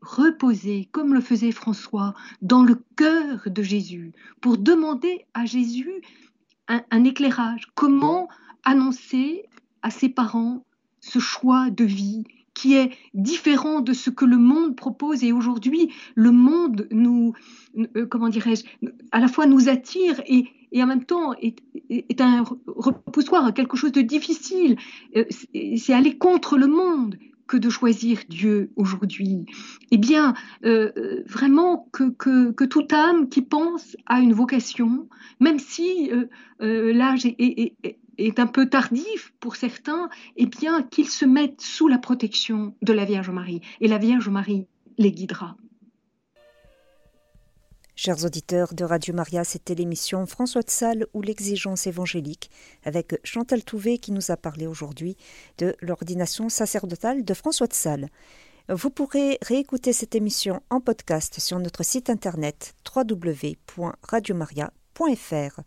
[0.02, 6.02] reposer, comme le faisait François, dans le cœur de Jésus, pour demander à Jésus
[6.68, 7.68] un, éclairage.
[7.76, 8.28] Comment
[8.64, 9.44] annoncer
[9.84, 10.66] à ses parents
[11.00, 12.24] ce choix de vie
[12.56, 17.34] qui est différent de ce que le monde propose et aujourd'hui le monde nous
[17.96, 18.64] euh, comment dirais-je
[19.12, 23.92] à la fois nous attire et, et en même temps est, un repoussoir, quelque chose
[23.92, 24.78] de difficile.
[25.16, 25.26] Euh,
[25.78, 29.46] c'est aller contre le monde que de choisir Dieu aujourd'hui.
[29.92, 30.34] Eh bien,
[30.66, 32.10] euh, euh, vraiment que,
[32.52, 35.08] que, toute âme qui pense à une vocation,
[35.40, 36.12] même si
[36.60, 37.74] l'âge est,
[38.18, 42.92] est, un peu tardif pour certains, eh bien, qu'ils se mettent sous la protection de
[42.92, 43.62] la Vierge Marie.
[43.80, 44.66] Et la Vierge Marie
[44.98, 45.56] les guidera.
[48.00, 52.52] Chers auditeurs de Radio Maria, c'était l'émission François de Sales ou l'exigence évangélique
[52.86, 55.18] avec Chantal Touvet qui nous a parlé aujourd'hui
[55.58, 58.10] de l'ordination sacerdotale de François de Sales.
[58.70, 65.62] Vous pourrez réécouter cette émission en podcast sur notre site internet www.radiomaria.fr.